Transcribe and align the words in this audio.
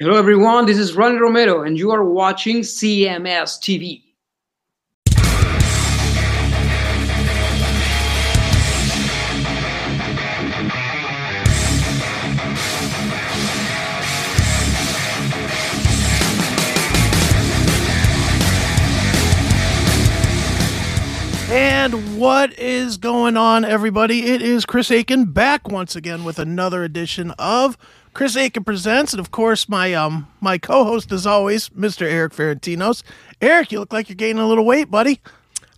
Hello, 0.00 0.18
everyone. 0.18 0.66
This 0.66 0.76
is 0.76 0.96
Ronnie 0.96 1.18
Romero, 1.18 1.62
and 1.62 1.78
you 1.78 1.92
are 1.92 2.02
watching 2.02 2.62
CMS 2.62 3.60
TV. 3.60 4.02
And 21.52 22.18
what 22.18 22.58
is 22.58 22.96
going 22.96 23.36
on, 23.36 23.64
everybody? 23.64 24.24
It 24.24 24.42
is 24.42 24.66
Chris 24.66 24.90
Akin 24.90 25.26
back 25.26 25.68
once 25.68 25.94
again 25.94 26.24
with 26.24 26.40
another 26.40 26.82
edition 26.82 27.30
of 27.38 27.78
Chris 28.14 28.36
Akin 28.36 28.62
Presents, 28.62 29.12
and 29.12 29.18
of 29.18 29.32
course, 29.32 29.68
my 29.68 29.92
um 29.92 30.28
my 30.40 30.56
co-host, 30.56 31.10
as 31.10 31.26
always, 31.26 31.68
Mr. 31.70 32.02
Erik 32.02 32.32
Ferentinos. 32.32 33.02
Erik, 33.40 33.72
you 33.72 33.80
look 33.80 33.92
like 33.92 34.08
you're 34.08 34.16
gaining 34.16 34.42
a 34.42 34.46
little 34.46 34.64
weight, 34.64 34.88
buddy. 34.90 35.20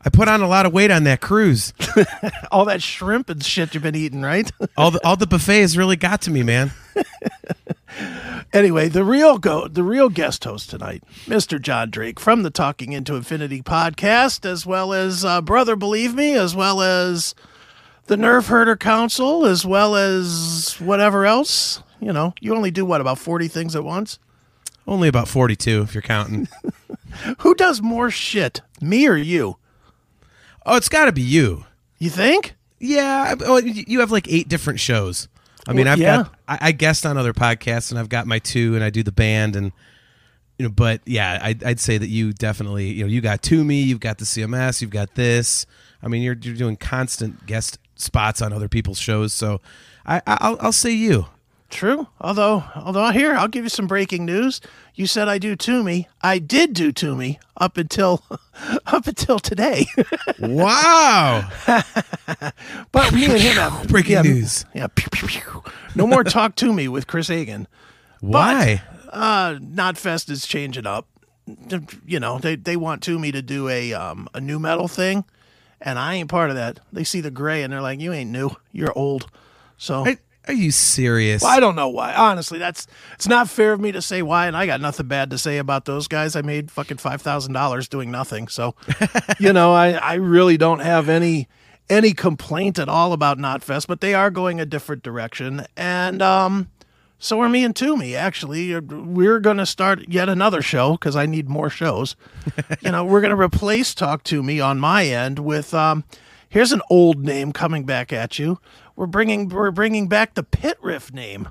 I 0.05 0.11
put 0.11 0.29
on 0.29 0.43
a 0.43 0.47
lot 0.47 0.67
of 0.67 0.73
weight 0.73 0.91
on 0.93 1.05
that 1.05 1.21
cruise. 1.21 1.73
All 2.53 2.67
that 2.67 2.81
shrimp 2.81 3.29
and 3.29 3.43
shit 3.43 3.75
you've 3.75 3.83
been 3.83 3.97
eating, 3.97 4.23
right? 4.23 4.49
all 4.77 4.93
the 4.93 5.05
all 5.05 5.17
the 5.17 5.27
buffets 5.27 5.77
really 5.77 5.97
got 5.97 6.21
to 6.23 6.31
me, 6.31 6.43
man. 6.45 6.71
anyway, 8.53 8.89
the 8.89 9.03
real 9.03 9.39
go 9.39 9.67
the 9.67 9.83
real 9.83 10.11
guest 10.11 10.45
host 10.45 10.71
tonight, 10.71 11.03
Mr. 11.25 11.61
Jon 11.61 11.91
Drake 11.91 12.21
from 12.21 12.43
the 12.43 12.51
Talking 12.51 12.93
Into 12.93 13.17
Infinity 13.17 13.63
podcast, 13.63 14.45
as 14.45 14.67
well 14.67 14.93
as 14.93 15.25
uh, 15.25 15.41
Brother 15.41 15.75
Believe 15.75 16.15
Me, 16.15 16.35
as 16.35 16.55
well 16.55 16.83
as 16.83 17.35
the 18.07 18.17
Nerf 18.17 18.49
Herder 18.49 18.77
Council, 18.77 19.47
as 19.47 19.65
well 19.67 19.97
as 19.97 20.77
whatever 20.81 21.27
else. 21.27 21.83
You 22.01 22.13
know, 22.13 22.35
you 22.41 22.55
only 22.55 22.71
do 22.71 22.85
what 22.85 23.01
about 23.01 23.19
forty 23.19 23.49
things 23.49 23.75
at 23.75 23.85
once? 23.85 24.19
Only 24.87 25.09
about 25.09 25.29
forty-two, 25.29 25.83
if 25.83 25.95
you're 25.95 26.03
counting. 26.03 26.49
Who 27.39 27.55
does 27.55 27.81
more 27.81 28.11
shit, 28.11 28.61
me 28.81 29.09
or 29.09 29.17
you? 29.17 29.57
Oh, 30.65 30.77
it's 30.77 30.89
got 30.89 31.07
to 31.07 31.13
be 31.13 31.23
you. 31.23 31.65
You 31.99 32.11
think? 32.11 32.55
Yeah. 32.79 33.35
Oh, 33.41 33.57
you 33.59 34.01
have 34.01 34.11
like 34.13 34.29
eight 34.29 34.49
different 34.49 34.81
shows. 34.81 35.29
I 35.67 35.73
mean, 35.73 35.87
Well, 35.87 35.95
I've 35.95 35.99
yeah. 35.99 36.17
got 36.17 36.35
I, 36.47 36.59
I 36.61 36.73
guest 36.73 37.07
on 37.07 37.17
other 37.17 37.33
podcasts, 37.33 37.91
and 37.91 37.99
I've 37.99 38.09
got 38.11 38.27
my 38.27 38.39
two, 38.39 38.75
and 38.75 38.85
I 38.85 38.91
do 38.91 39.03
the 39.03 39.13
band, 39.13 39.57
and 39.57 39.73
you 40.59 40.65
know. 40.67 40.71
But 40.73 41.01
yeah, 41.07 41.39
I'd, 41.43 41.65
I'd 41.65 41.81
say 41.81 41.97
that 41.99 42.09
you 42.09 42.33
definitely, 42.35 42.89
you 42.93 43.05
know, 43.05 43.09
you 43.11 43.21
got 43.21 43.43
to 43.45 43.65
me, 43.65 43.81
you've 43.83 44.01
got 44.01 44.19
the 44.19 44.25
CMS, 44.27 44.83
you've 44.83 44.91
got 44.91 45.15
this. 45.15 45.65
I 46.03 46.09
mean, 46.09 46.23
you're 46.23 46.37
you're 46.41 46.55
doing 46.55 46.77
constant 46.77 47.47
guest 47.47 47.79
spots 47.97 48.41
on 48.41 48.53
other 48.53 48.69
people's 48.69 48.99
shows, 48.99 49.33
so 49.33 49.61
I, 50.07 50.23
I'll, 50.27 50.57
I'll 50.61 50.73
say 50.73 50.93
you. 50.93 51.27
True. 51.69 52.07
Although, 52.21 52.65
although 52.77 53.11
here, 53.11 53.35
I'll 53.35 53.49
give 53.49 53.65
you 53.65 53.69
some 53.69 53.89
breaking 53.89 54.25
news. 54.25 54.61
You 54.95 55.07
said 55.07 55.29
I 55.29 55.39
do 55.39 55.57
to 55.57 55.83
me. 55.83 56.09
I 56.23 56.39
did 56.39 56.73
do 56.73 56.93
to 56.93 57.17
me 57.17 57.41
up 57.57 57.77
until 57.77 58.23
up 58.87 59.07
until 59.07 59.39
today. 59.39 59.87
Wow. 60.39 61.49
but 61.67 63.13
me 63.13 63.25
and 63.25 63.41
him 63.41 63.57
have 63.57 63.89
Breaking 63.89 64.13
yeah, 64.13 64.23
news. 64.23 64.65
Yeah. 64.75 64.87
pew, 64.87 65.09
pew, 65.11 65.29
pew. 65.29 65.63
No 65.97 66.07
more 66.07 66.23
talk 66.23 66.55
to 66.57 66.73
me 66.73 66.87
with 66.87 67.09
Chris 67.09 67.29
Akin. 67.29 67.67
Why? 68.21 68.83
Uh, 69.11 69.55
Knotfest 69.55 70.31
is 70.31 70.47
changing 70.47 70.87
up. 70.87 71.09
You 72.07 72.21
know, 72.21 72.39
they 72.39 72.57
they 72.57 72.77
want 72.77 73.03
to 73.05 73.19
me 73.19 73.33
to 73.33 73.43
do 73.43 73.69
a 73.69 73.93
um 73.93 74.29
a 74.35 74.41
new 74.41 74.59
metal 74.59 74.89
thing, 74.89 75.25
and 75.81 75.99
I 75.99 76.15
ain't 76.15 76.29
part 76.29 76.51
of 76.51 76.57
that. 76.57 76.81
They 76.93 77.05
see 77.05 77.21
the 77.21 77.31
gray 77.31 77.63
and 77.63 77.73
they're 77.73 77.81
like, 77.81 78.01
"You 78.01 78.13
ain't 78.13 78.31
new. 78.31 78.51
You're 78.73 78.97
old." 78.97 79.31
So 79.77 80.07
Are, 80.07 80.17
are 80.49 80.55
you 80.55 80.71
serious? 80.71 81.43
Well, 81.43 81.51
I 81.51 81.61
don't 81.61 81.77
know 81.77 81.89
why. 81.89 82.15
Honestly, 82.15 82.59
that's 82.59 82.87
it's 83.15 83.29
not 83.29 83.49
fair 83.49 83.73
of 83.73 83.81
me 83.81 83.93
to 83.93 84.03
say 84.03 84.23
why, 84.23 84.47
and 84.47 84.57
I 84.57 84.67
got 84.67 84.81
nothing 84.81 85.09
bad 85.09 85.31
to 85.31 85.39
say 85.39 85.59
about 85.59 85.85
those 85.85 86.09
guys. 86.09 86.37
I 86.37 86.43
made 86.43 86.71
fucking 86.71 86.99
five 86.99 87.23
thousand 87.23 87.53
dollars 87.53 87.89
doing 87.89 88.11
nothing, 88.11 88.49
so 88.49 88.75
you 89.39 89.53
know, 89.53 89.73
I 89.73 89.93
I 89.93 90.15
really 90.15 90.57
don't 90.57 90.81
have 90.81 91.09
any 91.09 91.49
any 91.89 92.13
complaint 92.13 92.79
at 92.79 92.89
all 92.89 93.13
about 93.13 93.39
Knotfest, 93.39 93.87
but 93.87 94.01
they 94.01 94.15
are 94.15 94.31
going 94.31 94.61
a 94.61 94.67
different 94.67 95.03
direction, 95.03 95.67
and 95.77 96.23
um, 96.23 96.69
so 97.19 97.41
are 97.41 97.49
me 97.49 97.65
and 97.65 97.75
Toomey. 97.75 98.15
Actually, 98.15 98.79
we're 98.79 99.41
going 99.41 99.57
to 99.57 99.67
start 99.67 100.09
yet 100.09 100.29
another 100.29 100.63
show 100.63 100.93
because 100.93 101.17
I 101.17 101.27
need 101.27 101.49
more 101.49 101.71
shows. 101.71 102.17
you 102.81 102.91
know, 102.91 103.05
we're 103.05 103.21
going 103.21 103.35
to 103.35 103.41
replace 103.41 103.95
Talk 103.95 104.23
to 104.25 104.43
Me 104.43 104.61
on 104.61 104.79
my 104.79 105.07
end 105.07 105.39
with 105.39 105.73
um, 105.73 106.05
here's 106.49 106.73
an 106.73 106.83
old 106.91 107.25
name 107.25 107.53
coming 107.53 107.85
back 107.85 108.13
at 108.13 108.39
you. 108.39 108.59
We're 108.97 109.07
bringing 109.07 109.49
we're 109.49 109.71
bringing 109.71 110.09
back 110.09 110.35
the 110.35 110.43
Pit 110.43 110.79
Riff 110.81 111.13
name 111.13 111.49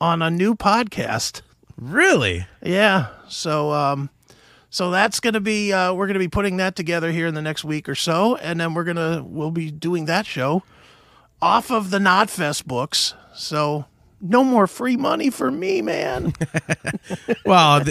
on 0.00 0.20
a 0.20 0.30
new 0.30 0.54
podcast. 0.54 1.42
Really? 1.76 2.46
Yeah. 2.62 3.08
So 3.28 3.72
um 3.72 4.10
so 4.68 4.90
that's 4.90 5.20
going 5.20 5.34
to 5.34 5.40
be 5.40 5.72
uh 5.72 5.94
we're 5.94 6.06
going 6.06 6.14
to 6.14 6.20
be 6.20 6.28
putting 6.28 6.58
that 6.58 6.76
together 6.76 7.10
here 7.10 7.26
in 7.26 7.34
the 7.34 7.40
next 7.40 7.64
week 7.64 7.88
or 7.88 7.94
so 7.94 8.36
and 8.36 8.60
then 8.60 8.74
we're 8.74 8.84
going 8.84 8.96
to 8.96 9.24
we'll 9.24 9.50
be 9.50 9.70
doing 9.70 10.04
that 10.04 10.26
show 10.26 10.62
off 11.40 11.70
of 11.70 11.90
the 11.90 11.98
Knotfest 11.98 12.66
books. 12.66 13.14
So 13.34 13.86
no 14.22 14.44
more 14.44 14.66
free 14.68 14.96
money 14.96 15.28
for 15.30 15.50
me, 15.50 15.82
man. 15.82 16.32
Well, 17.44 17.82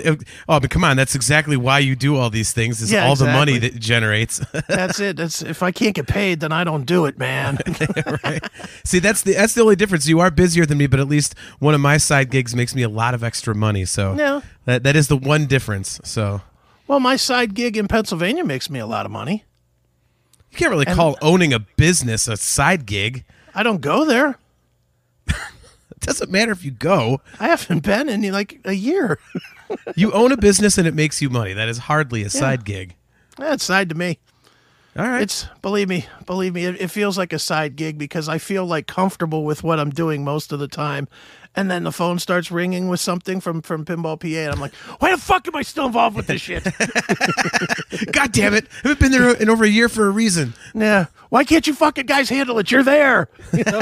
oh, 0.47 0.59
but 0.59 0.69
come 0.69 0.83
on, 0.83 0.95
that's 0.97 1.13
exactly 1.15 1.57
why 1.57 1.79
you 1.79 1.95
do 1.95 2.15
all 2.15 2.29
these 2.29 2.53
things. 2.53 2.81
Is 2.81 2.91
Yeah, 2.91 3.05
all 3.05 3.15
the 3.15 3.25
money 3.25 3.57
that 3.59 3.75
it 3.75 3.79
generates. 3.79 4.39
That's 4.67 4.99
it. 4.99 5.17
That's 5.17 5.41
if 5.41 5.61
I 5.61 5.71
can't 5.71 5.93
get 5.93 6.07
paid, 6.07 6.39
then 6.39 6.51
I 6.51 6.63
don't 6.63 6.85
do 6.85 7.05
it, 7.05 7.17
man. 7.19 7.59
right? 8.23 8.41
See, 8.85 8.99
that's 8.99 9.21
the 9.23 9.33
that's 9.33 9.53
the 9.53 9.61
only 9.61 9.75
difference. 9.75 10.07
You 10.07 10.19
are 10.21 10.31
busier 10.31 10.65
than 10.65 10.77
me, 10.77 10.87
but 10.87 10.99
at 10.99 11.07
least 11.07 11.35
one 11.59 11.73
of 11.73 11.81
my 11.81 11.97
side 11.97 12.31
gigs 12.31 12.55
makes 12.55 12.73
me 12.73 12.81
a 12.81 12.89
lot 12.89 13.13
of 13.13 13.23
extra 13.23 13.53
money. 13.53 13.83
So 13.85 14.15
Yeah. 14.17 14.41
that 14.65 14.83
that 14.83 14.95
is 14.95 15.07
the 15.09 15.17
one 15.17 15.45
difference. 15.47 15.99
So 16.03 16.41
well, 16.87 16.99
my 16.99 17.17
side 17.17 17.53
gig 17.53 17.75
in 17.77 17.87
Pennsylvania 17.87 18.43
makes 18.45 18.69
me 18.69 18.79
a 18.79 18.87
lot 18.87 19.05
of 19.05 19.11
money. 19.11 19.43
you 20.51 20.57
can't 20.57 20.71
really 20.71 20.85
call 20.85 21.17
owning 21.21 21.53
a 21.53 21.59
business 21.59 22.27
a 22.27 22.37
side 22.37 22.85
gig. 22.85 23.25
I 23.53 23.63
don't 23.63 23.81
go 23.81 24.05
there. 24.05 24.37
It 26.01 26.05
doesn't 26.07 26.31
matter 26.31 26.51
if 26.51 26.65
you 26.65 26.71
go. 26.71 27.21
I 27.39 27.47
haven't 27.49 27.83
been 27.83 28.09
in 28.09 28.29
like 28.31 28.59
a 28.65 28.73
year. 28.73 29.19
You 29.95 30.11
own 30.11 30.33
a 30.33 30.37
business 30.37 30.77
and 30.77 30.85
it 30.85 30.93
makes 30.93 31.21
you 31.21 31.29
money. 31.29 31.53
That 31.53 31.69
is 31.69 31.77
hardly 31.77 32.23
a 32.23 32.29
side 32.29 32.65
gig. 32.65 32.93
That's 33.37 33.63
side 33.63 33.87
to 33.87 33.95
me. 33.95 34.19
All 34.97 35.07
right. 35.07 35.21
It's 35.21 35.47
believe 35.61 35.87
me, 35.87 36.05
believe 36.25 36.53
me, 36.53 36.65
it, 36.65 36.81
it 36.81 36.87
feels 36.89 37.17
like 37.17 37.31
a 37.31 37.39
side 37.39 37.75
gig 37.75 37.97
because 37.97 38.27
I 38.27 38.37
feel 38.37 38.65
like 38.65 38.87
comfortable 38.87 39.45
with 39.45 39.63
what 39.63 39.79
I'm 39.79 39.89
doing 39.89 40.23
most 40.23 40.51
of 40.51 40.59
the 40.59 40.67
time. 40.67 41.07
And 41.55 41.69
then 41.69 41.83
the 41.83 41.91
phone 41.91 42.17
starts 42.19 42.49
ringing 42.49 42.87
with 42.87 43.01
something 43.01 43.41
from 43.41 43.61
from 43.61 43.83
Pinball 43.83 44.17
PA, 44.17 44.27
and 44.27 44.53
I'm 44.53 44.61
like, 44.61 44.73
"Why 44.99 45.11
the 45.11 45.17
fuck 45.17 45.45
am 45.49 45.55
I 45.55 45.63
still 45.63 45.85
involved 45.85 46.15
with 46.15 46.27
this 46.27 46.39
shit?" 46.41 46.63
God 48.13 48.31
damn 48.31 48.53
it! 48.53 48.67
I 48.85 48.87
haven't 48.87 48.99
been 49.01 49.11
there 49.11 49.35
in 49.35 49.49
over 49.49 49.65
a 49.65 49.69
year 49.69 49.89
for 49.89 50.07
a 50.07 50.11
reason. 50.11 50.53
yeah, 50.73 51.07
why 51.27 51.43
can't 51.43 51.67
you 51.67 51.73
fucking 51.73 52.05
guys 52.05 52.29
handle 52.29 52.57
it? 52.59 52.71
You're 52.71 52.83
there. 52.83 53.27
You 53.53 53.65
know? 53.65 53.81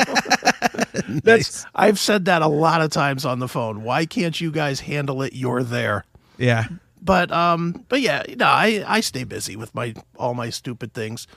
That's 1.23 1.65
I've 1.75 1.99
said 1.99 2.25
that 2.25 2.41
a 2.41 2.47
lot 2.47 2.81
of 2.81 2.89
times 2.89 3.23
on 3.23 3.37
the 3.37 3.47
phone. 3.47 3.83
Why 3.83 4.07
can't 4.07 4.39
you 4.39 4.49
guys 4.51 4.79
handle 4.79 5.21
it? 5.21 5.33
You're 5.33 5.61
there. 5.63 6.05
Yeah. 6.39 6.65
But 7.01 7.31
um, 7.31 7.85
but 7.89 8.01
yeah, 8.01 8.23
no, 8.37 8.45
I 8.45 8.83
I 8.87 8.99
stay 8.99 9.23
busy 9.23 9.55
with 9.55 9.73
my 9.73 9.93
all 10.17 10.33
my 10.33 10.49
stupid 10.49 10.93
things, 10.93 11.27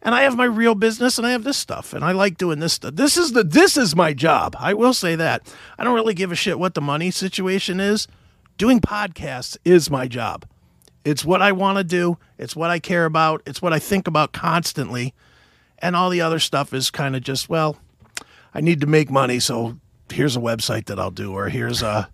and 0.00 0.14
I 0.14 0.22
have 0.22 0.36
my 0.36 0.44
real 0.44 0.74
business, 0.74 1.18
and 1.18 1.26
I 1.26 1.30
have 1.32 1.44
this 1.44 1.56
stuff, 1.56 1.92
and 1.92 2.04
I 2.04 2.12
like 2.12 2.38
doing 2.38 2.60
this 2.60 2.72
stuff. 2.74 2.94
This 2.94 3.16
is 3.16 3.32
the 3.32 3.44
this 3.44 3.76
is 3.76 3.94
my 3.94 4.14
job. 4.14 4.56
I 4.58 4.74
will 4.74 4.94
say 4.94 5.14
that. 5.16 5.54
I 5.78 5.84
don't 5.84 5.94
really 5.94 6.14
give 6.14 6.32
a 6.32 6.36
shit 6.36 6.58
what 6.58 6.74
the 6.74 6.80
money 6.80 7.10
situation 7.10 7.78
is. 7.78 8.08
Doing 8.56 8.80
podcasts 8.80 9.56
is 9.64 9.90
my 9.90 10.08
job. 10.08 10.46
It's 11.04 11.24
what 11.24 11.42
I 11.42 11.52
want 11.52 11.78
to 11.78 11.84
do. 11.84 12.16
It's 12.38 12.54
what 12.54 12.70
I 12.70 12.78
care 12.78 13.04
about. 13.04 13.42
It's 13.44 13.60
what 13.60 13.72
I 13.72 13.78
think 13.78 14.06
about 14.06 14.32
constantly, 14.32 15.14
and 15.78 15.94
all 15.94 16.10
the 16.10 16.20
other 16.20 16.38
stuff 16.38 16.72
is 16.72 16.90
kind 16.90 17.14
of 17.14 17.22
just 17.22 17.48
well, 17.48 17.76
I 18.54 18.60
need 18.60 18.80
to 18.80 18.86
make 18.86 19.10
money, 19.10 19.40
so 19.40 19.78
here's 20.10 20.36
a 20.36 20.40
website 20.40 20.86
that 20.86 20.98
I'll 20.98 21.10
do, 21.10 21.32
or 21.32 21.48
here's 21.48 21.82
a 21.82 22.08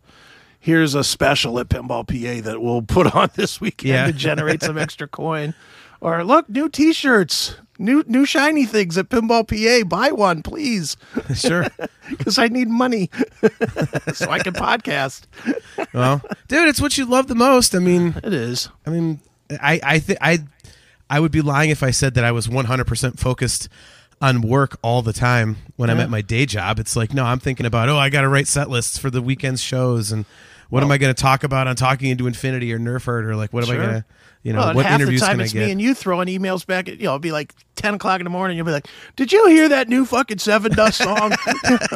here's 0.61 0.95
a 0.95 1.05
special 1.05 1.59
at 1.59 1.69
Pinball 1.69 2.07
PA 2.07 2.43
that 2.49 2.60
we'll 2.60 2.83
put 2.83 3.15
on 3.15 3.31
this 3.34 3.60
weekend 3.60 3.89
Yeah. 3.91 4.07
to 4.07 4.13
generate 4.13 4.63
some 4.63 4.78
extra 4.78 5.07
coin. 5.09 5.55
Or 6.01 6.22
look, 6.25 6.49
new 6.49 6.69
T-shirts, 6.69 7.57
new 7.77 8.05
new 8.07 8.25
shiny 8.25 8.65
things 8.66 8.97
at 8.97 9.09
Pinball 9.09 9.47
PA. 9.49 9.84
Buy 9.89 10.13
one, 10.13 10.43
please, 10.45 10.97
Sure. 11.34 11.66
because 12.10 12.39
I 12.39 12.47
need 12.49 12.69
money 12.69 13.10
so 14.15 14.31
I 14.31 14.39
can 14.39 14.55
podcast. 14.55 15.22
well, 15.93 16.22
dude, 16.47 16.69
it's 16.69 16.81
what 16.81 16.97
you 16.99 17.04
love 17.04 17.27
the 17.27 17.34
most. 17.34 17.75
I 17.75 17.81
mean, 17.81 18.15
It 18.22 18.33
is. 18.33 18.69
I 18.87 18.91
mean, 18.91 19.21
I 19.61 19.81
I 19.83 19.99
think 19.99 20.19
I 20.22 20.39
I 21.11 21.19
would 21.19 21.33
be 21.33 21.43
lying 21.43 21.71
if 21.71 21.83
I 21.83 21.91
said 21.91 22.15
that 22.15 22.22
I 22.25 22.31
was 22.33 22.47
100% 22.49 23.19
focused 23.19 23.69
on 24.20 24.42
work 24.42 24.78
all 24.82 25.03
the 25.03 25.12
time 25.12 25.56
when 25.76 25.91
I'm 25.91 26.00
at 26.00 26.10
my 26.10 26.22
day 26.22 26.47
job. 26.47 26.78
It's 26.78 26.97
like, 26.97 27.15
no, 27.15 27.24
I'm 27.24 27.38
thinking 27.38 27.66
about, 27.66 27.88
oh, 27.88 27.98
I 27.98 28.10
got 28.10 28.22
to 28.22 28.28
write 28.28 28.48
set 28.48 28.68
lists 28.68 28.98
for 28.98 29.10
the 29.10 29.22
weekend's 29.22 29.62
shows 29.62 30.12
and 30.12 30.24
what 30.70 30.82
am 30.82 30.91
I 30.91 30.98
going 30.98 31.15
to 31.15 31.20
talk 31.20 31.44
about 31.44 31.66
on 31.66 31.76
Talking 31.76 32.10
into 32.10 32.26
Infinity 32.26 32.72
or 32.72 32.78
Nerf 32.78 33.04
Herd 33.04 33.24
or 33.24 33.36
like 33.36 33.53
what 33.53 33.65
am 33.65 33.70
I 33.70 33.76
going 33.76 33.88
to 33.88 34.04
you 34.42 34.53
know 34.53 34.60
Well, 34.60 34.68
and 34.68 34.76
what 34.76 34.86
half 34.86 34.98
the 34.98 35.03
interviews 35.03 35.20
time 35.20 35.32
can 35.32 35.41
I 35.41 35.44
it's 35.44 35.54
me 35.54 35.70
and 35.70 35.80
you 35.80 35.94
throwing 35.94 36.28
emails 36.28 36.66
back. 36.66 36.88
At, 36.88 36.98
you 36.98 37.04
know, 37.04 37.10
it'll 37.10 37.18
be 37.18 37.32
like 37.32 37.54
ten 37.74 37.94
o'clock 37.94 38.20
in 38.20 38.24
the 38.24 38.30
morning. 38.30 38.56
You'll 38.56 38.66
be 38.66 38.72
like, 38.72 38.86
"Did 39.16 39.32
you 39.32 39.47
hear 39.48 39.68
that 39.68 39.88
new 39.88 40.04
fucking 40.04 40.36
Sevendust 40.36 40.94
song?" 40.94 41.32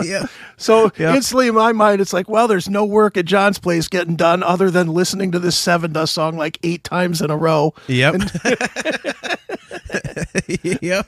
yeah. 0.04 0.26
so 0.56 0.90
Yeah. 0.98 1.14
instantly 1.14 1.48
in 1.48 1.54
my 1.54 1.72
mind, 1.72 2.00
it's 2.00 2.12
like, 2.12 2.28
"Well, 2.28 2.48
there's 2.48 2.69
no 2.69 2.84
work 2.84 3.16
at 3.16 3.26
Jon's 3.26 3.58
place 3.58 3.88
getting 3.88 4.16
done 4.16 4.42
other 4.42 4.70
than 4.70 4.88
listening 4.88 5.32
to 5.32 5.38
this 5.38 5.62
Sevendust 5.62 6.10
song 6.10 6.36
like 6.36 6.58
eight 6.62 6.82
times 6.82 7.22
in 7.22 7.30
a 7.30 7.36
row." 7.36 7.74
Yep. 7.88 8.22
yep. 10.82 11.06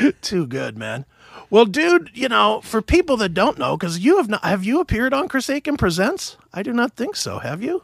Too 0.22 0.46
good, 0.46 0.76
man. 0.78 1.04
Well, 1.48 1.64
dude, 1.64 2.10
you 2.14 2.28
know, 2.28 2.60
for 2.62 2.80
people 2.82 3.16
that 3.18 3.34
don't 3.34 3.58
know, 3.58 3.76
because 3.76 3.98
you 3.98 4.16
have 4.18 4.28
not, 4.28 4.44
have 4.44 4.64
you 4.64 4.80
appeared 4.80 5.12
on 5.12 5.28
Chris 5.28 5.48
Akin 5.48 5.76
Presents? 5.76 6.36
I 6.52 6.62
do 6.62 6.72
not 6.72 6.94
think 6.94 7.16
so. 7.16 7.38
Have 7.38 7.62
you? 7.62 7.82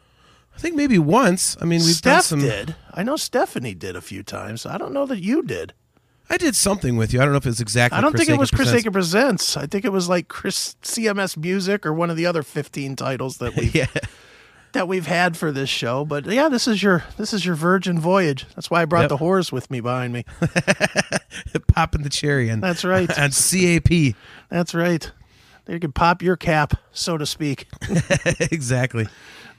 I 0.54 0.58
think 0.58 0.74
maybe 0.74 0.98
once. 0.98 1.56
I 1.60 1.64
mean, 1.64 1.80
we've 1.82 2.00
done 2.00 2.22
some 2.22 2.40
did. 2.40 2.74
I 2.92 3.02
know 3.02 3.16
Stephanie 3.16 3.74
did 3.74 3.94
a 3.96 4.00
few 4.00 4.22
times. 4.22 4.64
I 4.64 4.78
don't 4.78 4.92
know 4.92 5.04
that 5.06 5.20
you 5.20 5.42
did. 5.42 5.74
I 6.30 6.36
did 6.38 6.56
something 6.56 6.96
with 6.96 7.12
you. 7.12 7.20
I 7.20 7.24
don't 7.24 7.32
know 7.32 7.38
if 7.38 7.46
it's 7.46 7.60
exactly 7.60 7.96
I 7.96 8.00
don't 8.00 8.12
Chris 8.12 8.20
think 8.20 8.30
it 8.30 8.32
Akin 8.32 8.40
was 8.40 8.50
Chris 8.50 8.68
Presents. 8.68 8.80
Akin 8.82 8.92
Presents. 8.92 9.56
I 9.56 9.66
think 9.66 9.84
it 9.84 9.92
was 9.92 10.08
like 10.08 10.28
Chris 10.28 10.76
CMS 10.82 11.36
Music 11.36 11.86
or 11.86 11.92
one 11.92 12.10
of 12.10 12.16
the 12.16 12.26
other 12.26 12.42
fifteen 12.42 12.96
titles 12.96 13.38
that 13.38 13.54
we've 13.56 13.74
Yeah. 13.74 13.86
That 14.76 14.88
we've 14.88 15.06
had 15.06 15.38
for 15.38 15.52
this 15.52 15.70
show. 15.70 16.04
But 16.04 16.26
yeah, 16.26 16.50
this 16.50 16.68
is 16.68 16.82
your 16.82 17.02
this 17.16 17.32
is 17.32 17.46
your 17.46 17.54
virgin 17.54 17.98
voyage. 17.98 18.44
That's 18.54 18.70
why 18.70 18.82
I 18.82 18.84
brought 18.84 19.02
Yep. 19.04 19.08
the 19.08 19.16
horse 19.16 19.50
with 19.50 19.70
me 19.70 19.80
behind 19.80 20.12
me. 20.12 20.26
Popping 21.68 22.02
the 22.02 22.10
cherry 22.10 22.50
and 22.50 22.62
That's 22.62 22.84
right. 22.84 23.08
on 23.18 23.30
CAP. 23.30 24.14
That's 24.50 24.74
right. 24.74 25.10
You 25.66 25.80
can 25.80 25.92
pop 25.92 26.20
your 26.20 26.36
cap, 26.36 26.74
so 26.92 27.16
to 27.16 27.24
speak. 27.24 27.66
exactly. 28.52 29.08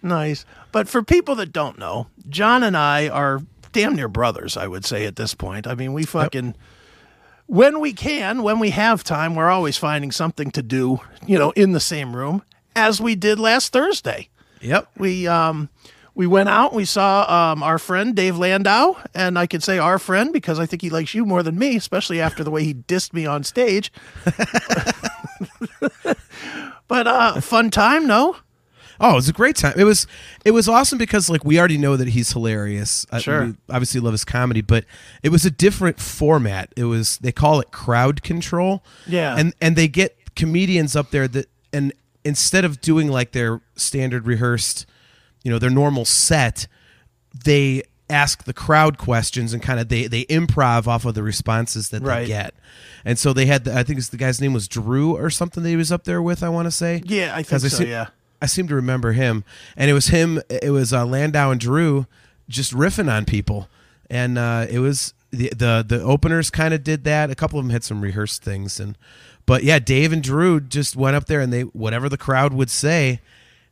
Nice. 0.03 0.45
But 0.71 0.87
for 0.87 1.01
people 1.01 1.33
that 1.35 1.51
don't 1.51 1.79
know, 1.79 2.07
Jon 2.29 2.61
and 2.61 2.77
I 2.77 3.09
are 3.09 3.41
damn 3.71 3.95
near 3.95 4.07
brothers, 4.07 4.55
I 4.55 4.67
would 4.67 4.85
say, 4.85 5.05
at 5.05 5.15
this 5.15 5.33
point. 5.33 5.65
I 5.65 5.73
mean, 5.73 5.93
we 5.93 6.03
fucking, 6.05 6.55
when 7.47 7.79
we 7.79 7.91
can, 7.91 8.43
when 8.43 8.59
we 8.59 8.69
have 8.69 9.03
time, 9.03 9.33
we're 9.35 9.49
always 9.49 9.77
finding 9.77 10.11
something 10.11 10.51
to 10.51 10.61
do, 10.61 10.99
you 11.25 11.37
know, 11.39 11.51
in 11.51 11.71
the 11.73 11.79
same 11.79 12.15
room, 12.15 12.43
as 12.75 13.01
we 13.01 13.15
did 13.15 13.39
last 13.39 13.73
Thursday. 13.73 14.29
Yep. 14.61 14.89
We, 14.97 15.27
um, 15.27 15.69
we 16.15 16.25
went 16.27 16.49
out, 16.49 16.73
we 16.73 16.85
saw 16.85 17.51
um, 17.51 17.61
our 17.61 17.77
friend 17.77 18.15
Dave 18.15 18.37
Landau, 18.37 18.95
and 19.13 19.37
I 19.37 19.45
can 19.45 19.61
say 19.61 19.77
our 19.77 19.99
friend 19.99 20.33
because 20.33 20.59
I 20.59 20.65
think 20.65 20.81
he 20.81 20.89
likes 20.89 21.13
you 21.13 21.25
more 21.25 21.43
than 21.43 21.59
me, 21.59 21.75
especially 21.75 22.19
after 22.19 22.43
the 22.43 22.49
way 22.51 22.63
he 22.63 22.73
dissed 22.73 23.13
me 23.13 23.25
on 23.25 23.43
stage. 23.43 23.91
but 26.87 27.07
uh, 27.07 27.39
fun 27.41 27.69
time, 27.69 28.07
no? 28.07 28.37
Oh, 28.99 29.11
it 29.11 29.15
was 29.15 29.29
a 29.29 29.33
great 29.33 29.55
time. 29.55 29.73
It 29.77 29.83
was 29.83 30.07
it 30.43 30.51
was 30.51 30.67
awesome 30.67 30.97
because 30.97 31.29
like 31.29 31.45
we 31.45 31.59
already 31.59 31.77
know 31.77 31.97
that 31.97 32.07
he's 32.07 32.31
hilarious. 32.31 33.05
I- 33.11 33.19
Sure. 33.19 33.45
we 33.45 33.53
obviously 33.69 33.99
love 34.01 34.13
his 34.13 34.25
comedy, 34.25 34.61
but 34.61 34.85
it 35.21 35.29
was 35.29 35.45
a 35.45 35.51
different 35.51 35.99
format. 35.99 36.73
It 36.75 36.85
was 36.85 37.19
they 37.19 37.31
call 37.31 37.59
it 37.59 37.69
crowd 37.71 38.23
control. 38.23 38.83
Yeah. 39.05 39.35
And 39.37 39.53
and 39.61 39.75
they 39.75 39.87
get 39.87 40.17
comedians 40.35 40.95
up 40.95 41.11
there 41.11 41.27
that 41.27 41.47
and 41.71 41.93
instead 42.27 42.65
of 42.65 42.81
doing 42.81 43.07
like 43.09 43.31
their 43.31 43.61
standard 43.75 44.27
rehearsed, 44.27 44.85
you 45.43 45.51
know, 45.51 45.59
their 45.59 45.69
normal 45.69 46.05
set, 46.05 46.67
they 47.45 47.83
ask 48.09 48.43
the 48.45 48.53
crowd 48.53 48.97
questions 48.97 49.53
and 49.53 49.61
kind 49.61 49.79
of 49.79 49.89
they 49.89 50.07
they 50.07 50.23
improv 50.25 50.87
off 50.87 51.05
of 51.05 51.13
the 51.13 51.23
responses 51.23 51.89
that 51.89 52.01
Right. 52.01 52.21
they 52.21 52.27
get. 52.27 52.53
And 53.03 53.17
so 53.19 53.33
they 53.33 53.45
had 53.45 53.63
the, 53.65 53.77
I 53.77 53.83
think 53.83 53.99
it's 53.99 54.09
the 54.09 54.17
guy's 54.17 54.39
name 54.41 54.53
was 54.53 54.67
Drew 54.67 55.15
or 55.17 55.29
something 55.29 55.63
that 55.63 55.69
he 55.69 55.75
was 55.75 55.91
up 55.91 56.03
there 56.05 56.21
with, 56.21 56.41
I 56.43 56.49
want 56.49 56.65
to 56.67 56.71
say. 56.71 57.01
Yeah, 57.05 57.31
I 57.35 57.43
think 57.43 57.61
so, 57.61 57.67
see- 57.67 57.87
yeah. 57.89 58.07
I 58.41 58.45
seem 58.45 58.67
to 58.67 58.75
remember 58.75 59.13
him, 59.13 59.43
and 59.75 59.89
it 59.89 59.93
was 59.93 60.07
him. 60.09 60.41
It 60.49 60.69
was 60.71 60.93
uh, 60.93 61.05
Landau 61.07 61.49
and 61.51 61.59
Drew 61.59 62.05
just 62.47 62.71
riffing 62.71 63.11
on 63.11 63.25
people, 63.25 63.67
and 64.11 64.37
uh, 64.37 64.67
it 64.69 64.77
was 64.79 65.13
the 65.31 65.49
the 65.49 65.83
the 65.87 66.01
openers 66.03 66.51
kind 66.51 66.71
of 66.73 66.83
did 66.83 67.03
that. 67.05 67.31
A 67.31 67.35
couple 67.35 67.57
of 67.57 67.65
them 67.65 67.71
had 67.71 67.83
some 67.83 67.99
rehearsed 68.01 68.43
things, 68.43 68.79
and 68.79 68.95
but 69.47 69.63
yeah, 69.63 69.79
Dave 69.79 70.13
and 70.13 70.21
Drew 70.21 70.59
just 70.59 70.95
went 70.95 71.15
up 71.15 71.25
there 71.25 71.39
and 71.39 71.51
they 71.51 71.61
whatever 71.63 72.07
the 72.09 72.17
crowd 72.17 72.53
would 72.53 72.69
say. 72.69 73.19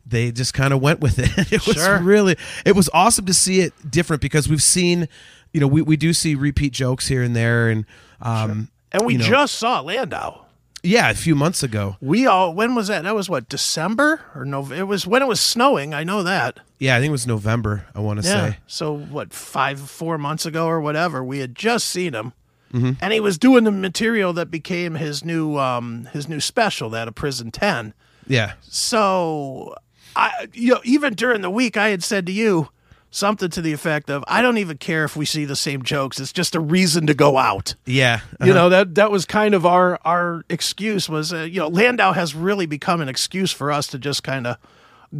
They 0.07 0.31
just 0.31 0.54
kind 0.54 0.72
of 0.74 0.81
went 0.81 1.00
with 1.00 1.18
it. 1.19 1.30
It 1.51 1.66
was 1.68 1.77
Sure. 1.77 2.00
really, 2.00 2.36
it 2.66 2.75
was 2.75 2.89
awesome 2.94 3.25
to 3.25 3.33
see 3.33 3.62
it 3.62 3.74
different 3.89 4.22
because 4.22 4.48
we've 4.48 4.62
seen, 4.62 5.07
you 5.51 5.60
know, 5.60 5.66
we, 5.68 5.81
we 5.81 5.98
do 5.98 6.13
see 6.13 6.36
repeat 6.36 6.74
jokes 6.74 7.07
here 7.07 7.24
and 7.24 7.36
there, 7.36 7.69
and 7.69 7.86
um, 8.22 8.69
And 8.92 9.04
we 9.06 9.13
you 9.13 9.19
know, 9.19 9.25
just 9.25 9.56
saw 9.56 9.80
Landau. 9.81 10.45
yeah, 10.83 11.10
a 11.10 11.16
few 11.16 11.33
months 11.33 11.63
ago. 11.63 11.95
We 12.01 12.28
all 12.28 12.54
when 12.54 12.75
was 12.75 12.88
that? 12.89 13.04
That 13.04 13.16
was 13.16 13.30
what 13.31 13.50
December 13.50 14.21
or 14.36 14.45
no? 14.45 14.71
It 14.71 14.83
was 14.83 15.07
when 15.07 15.24
it 15.24 15.28
was 15.28 15.39
snowing. 15.42 15.95
I 15.95 16.04
know 16.04 16.21
that. 16.21 16.60
Yeah, 16.78 16.95
I 16.95 17.00
think 17.00 17.10
it 17.10 17.12
was 17.12 17.25
November. 17.25 17.88
I 17.95 18.00
want 18.01 18.21
to 18.21 18.28
Yeah. 18.28 18.51
say. 18.51 18.57
So 18.68 18.95
what? 18.95 19.33
Five, 19.33 19.80
four 19.80 20.19
months 20.19 20.45
ago 20.45 20.68
or 20.68 20.80
whatever. 20.81 21.24
We 21.24 21.39
had 21.39 21.56
just 21.56 21.88
seen 21.88 22.13
him, 22.13 22.33
Mm-hmm. 22.75 22.92
and 23.01 23.13
he 23.13 23.19
was 23.19 23.38
doing 23.38 23.63
the 23.63 23.72
material 23.72 24.33
that 24.33 24.51
became 24.51 24.95
his 24.95 25.24
new 25.24 25.57
um 25.57 26.10
his 26.13 26.27
new 26.27 26.39
special, 26.39 26.89
that 26.92 27.07
of 27.07 27.16
Prison 27.16 27.50
Ten. 27.51 27.94
Yeah, 28.27 28.54
So 28.62 29.75
I 30.16 30.48
you 30.54 30.74
know 30.74 30.81
even 30.83 31.13
during 31.13 31.42
the 31.42 31.50
week 31.50 31.77
I 31.77 31.89
had 31.89 32.04
said 32.04 32.25
to 32.25 32.31
you 32.31 32.69
something 33.12 33.50
to 33.50 33.62
the 33.62 33.72
effect 33.72 34.10
of 34.10 34.25
I 34.27 34.42
don't 34.42 34.57
even 34.57 34.77
care 34.77 35.06
if 35.06 35.16
we 35.16 35.25
see 35.25 35.45
the 35.45 35.56
same 35.56 35.83
jokes. 35.83 36.19
It's 36.19 36.33
just 36.33 36.54
a 36.54 36.60
reason 36.60 37.07
to 37.07 37.13
go 37.13 37.38
out. 37.38 37.75
yeah. 37.86 38.19
you 38.44 38.54
know 38.54 38.68
that 38.69 38.95
that 38.95 39.10
was 39.12 39.25
kind 39.25 39.54
of 39.56 39.66
our 39.66 40.00
our 40.04 40.44
excuse 40.50 41.07
was 41.07 41.31
uh, 41.31 41.44
you 41.44 41.60
know 41.60 41.69
Landau 41.69 42.12
has 42.12 42.36
really 42.36 42.66
become 42.66 43.00
an 43.00 43.07
excuse 43.10 43.51
for 43.51 43.71
us 43.71 43.88
to 43.88 43.98
just 44.00 44.24
kind 44.24 44.45
of 44.48 44.57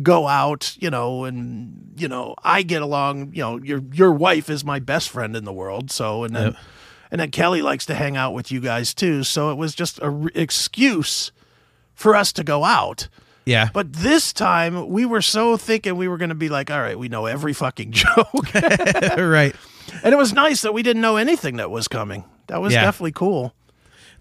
go 0.02 0.28
out 0.28 0.76
you 0.80 0.90
know 0.90 1.24
and 1.24 1.94
you 1.96 2.08
know 2.10 2.36
I 2.44 2.64
get 2.64 2.82
along 2.82 3.32
you 3.34 3.42
know 3.42 3.58
your 3.64 3.82
your 3.94 4.12
wife 4.12 4.50
is 4.50 4.66
my 4.66 4.80
best 4.80 5.10
friend 5.10 5.36
in 5.38 5.46
the 5.46 5.54
world 5.54 5.90
so 5.90 6.24
and 6.26 6.36
then 6.36 6.46
Yep. 6.48 6.56
And 7.12 7.20
then 7.22 7.32
Kelly 7.32 7.62
likes 7.62 7.86
to 7.88 7.96
hang 7.96 8.18
out 8.18 8.34
with 8.34 8.52
you 8.52 8.60
guys 8.60 8.94
too 8.94 9.24
so 9.24 9.52
it 9.52 9.56
was 9.56 9.76
just 9.76 10.00
a 10.02 10.10
re- 10.10 10.32
excuse 10.36 11.32
for 11.94 12.16
us 12.16 12.32
to 12.34 12.44
go 12.44 12.64
out 12.64 13.08
Yeah. 13.46 13.70
but 13.74 13.94
this 13.94 14.34
time 14.34 14.90
we 14.90 15.06
were 15.06 15.22
so 15.22 15.58
thinking 15.58 15.96
we 15.98 16.08
were 16.08 16.18
going 16.18 16.30
to 16.30 16.36
be 16.36 16.50
like 16.50 16.70
all 16.72 16.80
right 16.82 16.98
we 17.00 17.08
know 17.10 17.26
every 17.26 17.54
fucking 17.54 17.92
joke 18.04 18.54
right. 18.54 19.56
and 20.04 20.14
it 20.14 20.18
was 20.18 20.34
nice 20.34 20.62
that 20.62 20.74
we 20.74 20.84
didn't 20.84 21.02
know 21.02 21.18
anything 21.18 21.58
that 21.58 21.70
was 21.72 21.88
coming 21.88 22.24
that 22.48 22.62
was 22.62 22.74
Yeah. 22.74 22.84
definitely 22.84 23.14
cool 23.14 23.54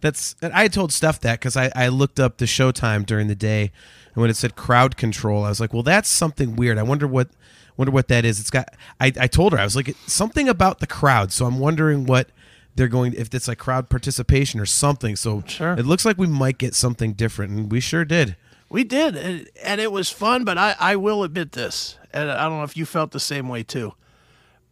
That's 0.01 0.37
and 0.43 0.53
I 0.53 0.69
told 0.69 0.93
Steph 0.93 1.21
that 1.21 1.41
because 1.41 1.57
I, 1.57 1.71
I 1.75 1.89
looked 1.89 2.21
up 2.21 2.37
the 2.39 2.45
showtime 2.47 3.07
during 3.07 3.27
the 3.29 3.35
day, 3.35 3.71
and 4.15 4.21
when 4.21 4.29
it 4.31 4.37
said 4.37 4.55
crowd 4.55 4.97
control, 4.97 5.45
I 5.45 5.49
was 5.49 5.61
like, 5.61 5.73
well, 5.73 5.83
that's 5.83 6.09
something 6.11 6.57
weird. 6.57 6.79
I 6.79 6.83
wonder 6.83 7.07
what 7.07 7.29
wonder 7.77 7.91
what 7.91 8.09
that 8.09 8.25
is. 8.25 8.39
It's 8.39 8.51
got. 8.51 8.69
I, 9.01 9.13
I 9.19 9.27
told 9.29 9.53
her 9.53 9.59
I 9.59 9.65
was 9.65 9.75
like 9.77 9.97
something 10.07 10.49
about 10.49 10.81
the 10.81 10.87
crowd, 10.87 11.33
so 11.33 11.47
I'm 11.47 11.59
wondering 11.59 12.05
what 12.07 12.29
they're 12.77 12.89
going 12.89 13.15
if 13.15 13.33
it's 13.35 13.49
like 13.49 13.59
crowd 13.59 13.89
participation 13.89 14.61
or 14.61 14.67
something. 14.67 15.17
So 15.17 15.43
Sure. 15.47 15.73
it 15.73 15.87
looks 15.87 16.05
like 16.05 16.19
we 16.19 16.27
might 16.27 16.59
get 16.59 16.75
something 16.75 17.13
different, 17.13 17.53
and 17.53 17.71
we 17.73 17.81
sure 17.81 18.05
did. 18.05 18.37
We 18.71 18.83
did, 18.85 19.15
and, 19.17 19.49
and 19.63 19.81
it 19.81 19.93
was 19.93 20.11
fun. 20.11 20.45
But 20.45 20.59
I, 20.59 20.75
I 20.81 20.97
will 20.97 21.23
admit 21.23 21.53
this, 21.53 21.99
and 22.13 22.31
I 22.31 22.45
don't 22.49 22.59
know 22.59 22.65
if 22.65 22.77
you 22.77 22.85
felt 22.87 23.13
the 23.13 23.21
same 23.21 23.49
way 23.49 23.63
too. 23.63 23.95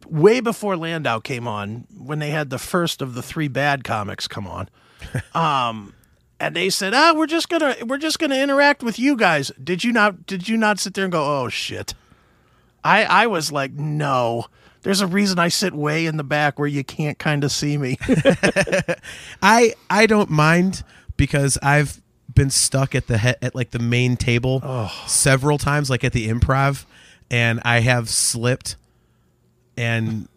Way 0.07 0.41
before 0.41 0.75
Landau 0.75 1.19
came 1.19 1.47
on, 1.47 1.87
when 1.97 2.19
they 2.19 2.31
had 2.31 2.49
the 2.49 2.57
first 2.59 3.01
of 3.01 3.13
the 3.13 3.21
three 3.21 3.47
bad 3.47 3.85
comics 3.85 4.27
come 4.27 4.45
on, 4.47 4.67
um, 5.33 5.93
and 6.41 6.53
they 6.55 6.69
said, 6.69 6.93
"Ah, 6.93 7.13
we're 7.15 7.27
just 7.27 7.47
gonna 7.47 7.75
we're 7.85 7.97
just 7.97 8.19
gonna 8.19 8.35
interact 8.35 8.83
with 8.83 8.99
you 8.99 9.15
guys." 9.15 9.49
Did 9.63 9.83
you 9.85 9.93
not? 9.93 10.25
Did 10.25 10.49
you 10.49 10.57
not 10.57 10.79
sit 10.79 10.93
there 10.93 11.05
and 11.05 11.11
go, 11.13 11.23
"Oh 11.43 11.47
shit"? 11.47 11.93
I 12.83 13.05
I 13.05 13.27
was 13.27 13.49
like, 13.51 13.71
no. 13.71 14.47
There's 14.83 15.01
a 15.01 15.07
reason 15.07 15.39
I 15.39 15.47
sit 15.47 15.73
way 15.73 16.05
in 16.05 16.17
the 16.17 16.23
back 16.23 16.59
where 16.59 16.67
you 16.67 16.83
can't 16.83 17.17
kind 17.17 17.43
of 17.43 17.51
see 17.51 17.77
me. 17.77 17.97
I 19.41 19.73
I 19.89 20.05
don't 20.05 20.29
mind 20.29 20.83
because 21.17 21.57
I've 21.63 22.01
been 22.33 22.49
stuck 22.49 22.95
at 22.95 23.07
the 23.07 23.17
he- 23.17 23.35
at 23.41 23.55
like 23.55 23.71
the 23.71 23.79
main 23.79 24.17
table 24.17 24.89
several 25.07 25.57
times, 25.57 25.89
like 25.89 26.03
at 26.03 26.13
the 26.13 26.27
improv, 26.29 26.85
and 27.31 27.59
I 27.63 27.79
have 27.79 28.09
slipped 28.09 28.75
and 29.77 30.27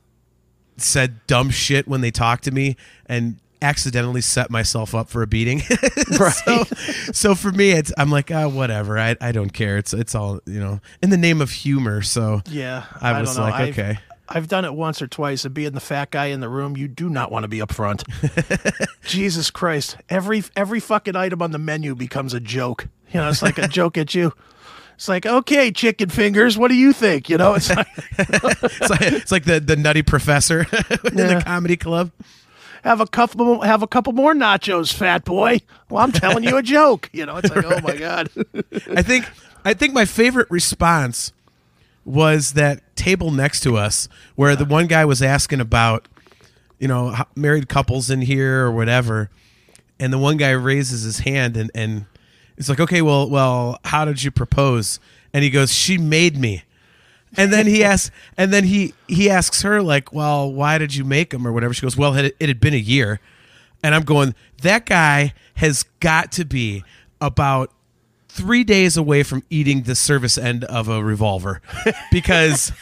said 0.77 1.27
dumb 1.27 1.51
shit 1.51 1.89
when 1.89 2.01
they 2.01 2.11
talk 2.11 2.41
to 2.43 2.51
me 2.51 2.77
and 3.07 3.37
accidentally 3.63 4.21
set 4.21 4.51
myself 4.51 4.95
up 4.95 5.09
for 5.09 5.23
a 5.23 5.27
beating. 5.27 5.63
Right. 6.21 6.33
so, 6.33 6.65
so 7.13 7.35
for 7.35 7.51
me, 7.51 7.73
it's 7.73 7.93
I'm 7.99 8.11
like, 8.11 8.31
ah, 8.31 8.49
whatever. 8.49 8.97
I 8.99 9.17
I 9.21 9.33
don't 9.33 9.51
care. 9.53 9.77
It's 9.77 9.93
it's 9.93 10.15
all 10.15 10.41
you 10.47 10.61
know 10.61 10.81
in 11.03 11.11
the 11.11 11.17
name 11.17 11.41
of 11.41 11.51
humor. 11.51 12.01
So 12.03 12.43
Yeah, 12.49 12.85
I 13.01 13.21
was 13.21 13.35
don't 13.35 13.45
know. 13.45 13.51
like, 13.51 13.61
I've- 13.61 13.71
okay. 13.73 13.99
I've 14.29 14.49
done 14.49 14.65
it 14.65 14.75
once 14.75 15.01
or 15.01 15.07
twice, 15.07 15.45
and 15.45 15.55
being 15.55 15.73
the 15.73 15.81
fat 15.81 16.11
guy 16.11 16.27
in 16.27 16.41
the 16.41 16.49
room, 16.49 16.77
you 16.77 16.89
do 16.89 17.09
not 17.09 17.31
want 17.31 17.45
to 17.45 17.49
be 17.49 17.61
up 17.63 17.73
front. 17.73 18.03
Jesus 19.05 19.51
Christ! 19.51 19.97
Every 20.09 20.43
every 20.57 20.81
fucking 20.81 21.17
item 21.17 21.43
on 21.43 21.51
the 21.53 21.59
menu 21.59 21.95
becomes 21.95 22.35
a 22.35 22.41
joke. 22.41 22.89
You 23.13 23.21
know, 23.21 23.29
it's 23.29 23.43
like 23.43 23.59
a 23.59 23.69
joke 23.69 23.97
at 23.99 24.15
you. 24.15 24.33
It's 24.97 25.09
like, 25.09 25.27
okay, 25.27 25.71
chicken 25.71 26.09
fingers, 26.09 26.57
what 26.57 26.69
do 26.69 26.75
you 26.75 26.93
think? 26.93 27.29
You 27.29 27.37
know, 27.39 27.55
it's 27.55 27.69
like, 27.69 27.87
it's 28.19 28.91
like 28.91 29.03
it's 29.03 29.33
like 29.33 29.45
the 29.45 29.61
the 29.61 29.77
nutty 29.77 30.03
professor 30.03 30.61
in 31.05 31.19
Yeah. 31.19 31.35
the 31.35 31.43
comedy 31.45 31.77
club. 31.77 32.11
have 32.83 33.01
a 33.01 33.07
couple 33.07 33.61
have 33.61 33.83
a 33.83 33.87
couple 33.87 34.13
more 34.13 34.35
nachos, 34.35 34.93
fat 34.93 35.25
boy. 35.25 35.61
Well, 35.91 36.03
I'm 36.03 36.13
telling 36.13 36.45
you 36.45 36.57
a 36.57 36.63
joke. 36.63 37.11
You 37.13 37.27
know, 37.27 37.37
it's 37.37 37.51
like, 37.55 37.65
oh 37.65 37.81
my 37.81 37.97
god. 37.97 38.31
I 38.91 39.03
think 39.03 39.29
I 39.65 39.75
think 39.75 39.93
my 39.93 40.05
favorite 40.07 40.51
response 40.51 41.33
was 42.07 42.53
that 42.53 42.97
table 42.97 43.31
next 43.31 43.61
to 43.61 43.77
us 43.77 44.09
where 44.37 44.57
the 44.57 44.65
one 44.65 44.87
guy 44.87 45.05
was 45.05 45.21
asking 45.21 45.61
about, 45.61 46.07
you 46.79 46.89
know, 46.89 47.15
married 47.35 47.69
couples 47.69 48.09
in 48.09 48.23
here 48.23 48.65
or 48.65 48.73
whatever, 48.73 49.29
and 49.99 50.13
the 50.13 50.19
one 50.19 50.37
guy 50.37 50.51
raises 50.51 51.03
his 51.03 51.21
hand 51.21 51.57
and 51.57 51.71
and 51.75 52.07
it's 52.57 52.69
like, 52.69 52.81
okay, 52.81 53.03
well, 53.03 53.29
well, 53.29 53.79
how 53.85 54.05
did 54.05 54.23
you 54.23 54.31
propose? 54.31 54.99
And 55.35 55.45
he 55.45 55.51
goes, 55.51 55.73
she 55.73 55.99
made 55.99 56.39
me. 56.39 56.63
And 57.37 57.53
then 57.53 57.67
he 57.67 57.85
asks, 57.85 58.11
and 58.39 58.53
then 58.53 58.65
he 58.65 58.95
he 59.09 59.29
asks 59.29 59.63
her 59.63 59.83
like, 59.83 60.13
well, 60.13 60.51
why 60.51 60.79
did 60.79 60.95
you 60.95 61.05
make 61.05 61.35
him 61.35 61.47
or 61.47 61.53
whatever? 61.53 61.75
She 61.75 61.83
goes, 61.83 61.97
well, 61.97 62.15
it 62.15 62.35
had 62.41 62.61
been 62.61 62.75
a 62.75 62.79
year, 62.79 63.21
and 63.83 63.95
I'm 63.95 64.05
going, 64.05 64.35
that 64.63 64.87
guy 64.87 65.35
has 65.57 65.83
got 66.01 66.33
to 66.33 66.45
be 66.45 66.85
about 67.21 67.73
three 68.37 68.65
days 68.65 68.97
away 68.97 69.23
from 69.23 69.43
eating 69.51 69.83
the 69.83 69.95
service 69.95 70.37
end 70.37 70.65
of 70.65 70.89
a 70.89 71.03
revolver 71.03 71.63
because 72.13 72.73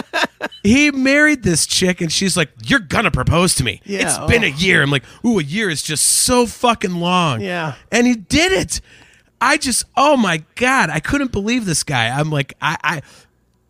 he 0.62 0.90
married 0.90 1.42
this 1.42 1.66
chick 1.66 2.00
and 2.00 2.10
she's 2.10 2.36
like, 2.36 2.50
You're 2.64 2.80
gonna 2.80 3.10
propose 3.10 3.54
to 3.56 3.64
me. 3.64 3.80
Yeah, 3.84 4.02
it's 4.02 4.18
oh. 4.18 4.26
been 4.26 4.42
oh. 4.42 4.48
a 4.48 4.50
year. 4.50 4.82
I'm 4.82 4.90
like, 4.90 5.04
Ooh, 5.24 5.38
a 5.38 5.42
year 5.42 5.68
is 5.68 5.82
just 5.82 6.04
so 6.04 6.46
fucking 6.46 6.94
long. 6.94 7.40
Yeah. 7.40 7.74
And 7.92 8.06
he 8.06 8.14
did 8.14 8.52
it. 8.52 8.80
I 9.40 9.58
just, 9.58 9.84
oh 9.94 10.16
my 10.16 10.42
God, 10.54 10.88
I 10.88 11.00
couldn't 11.00 11.30
believe 11.30 11.66
this 11.66 11.82
guy. 11.82 12.08
I'm 12.08 12.30
like, 12.30 12.54
I, 12.62 12.78
I 12.82 13.02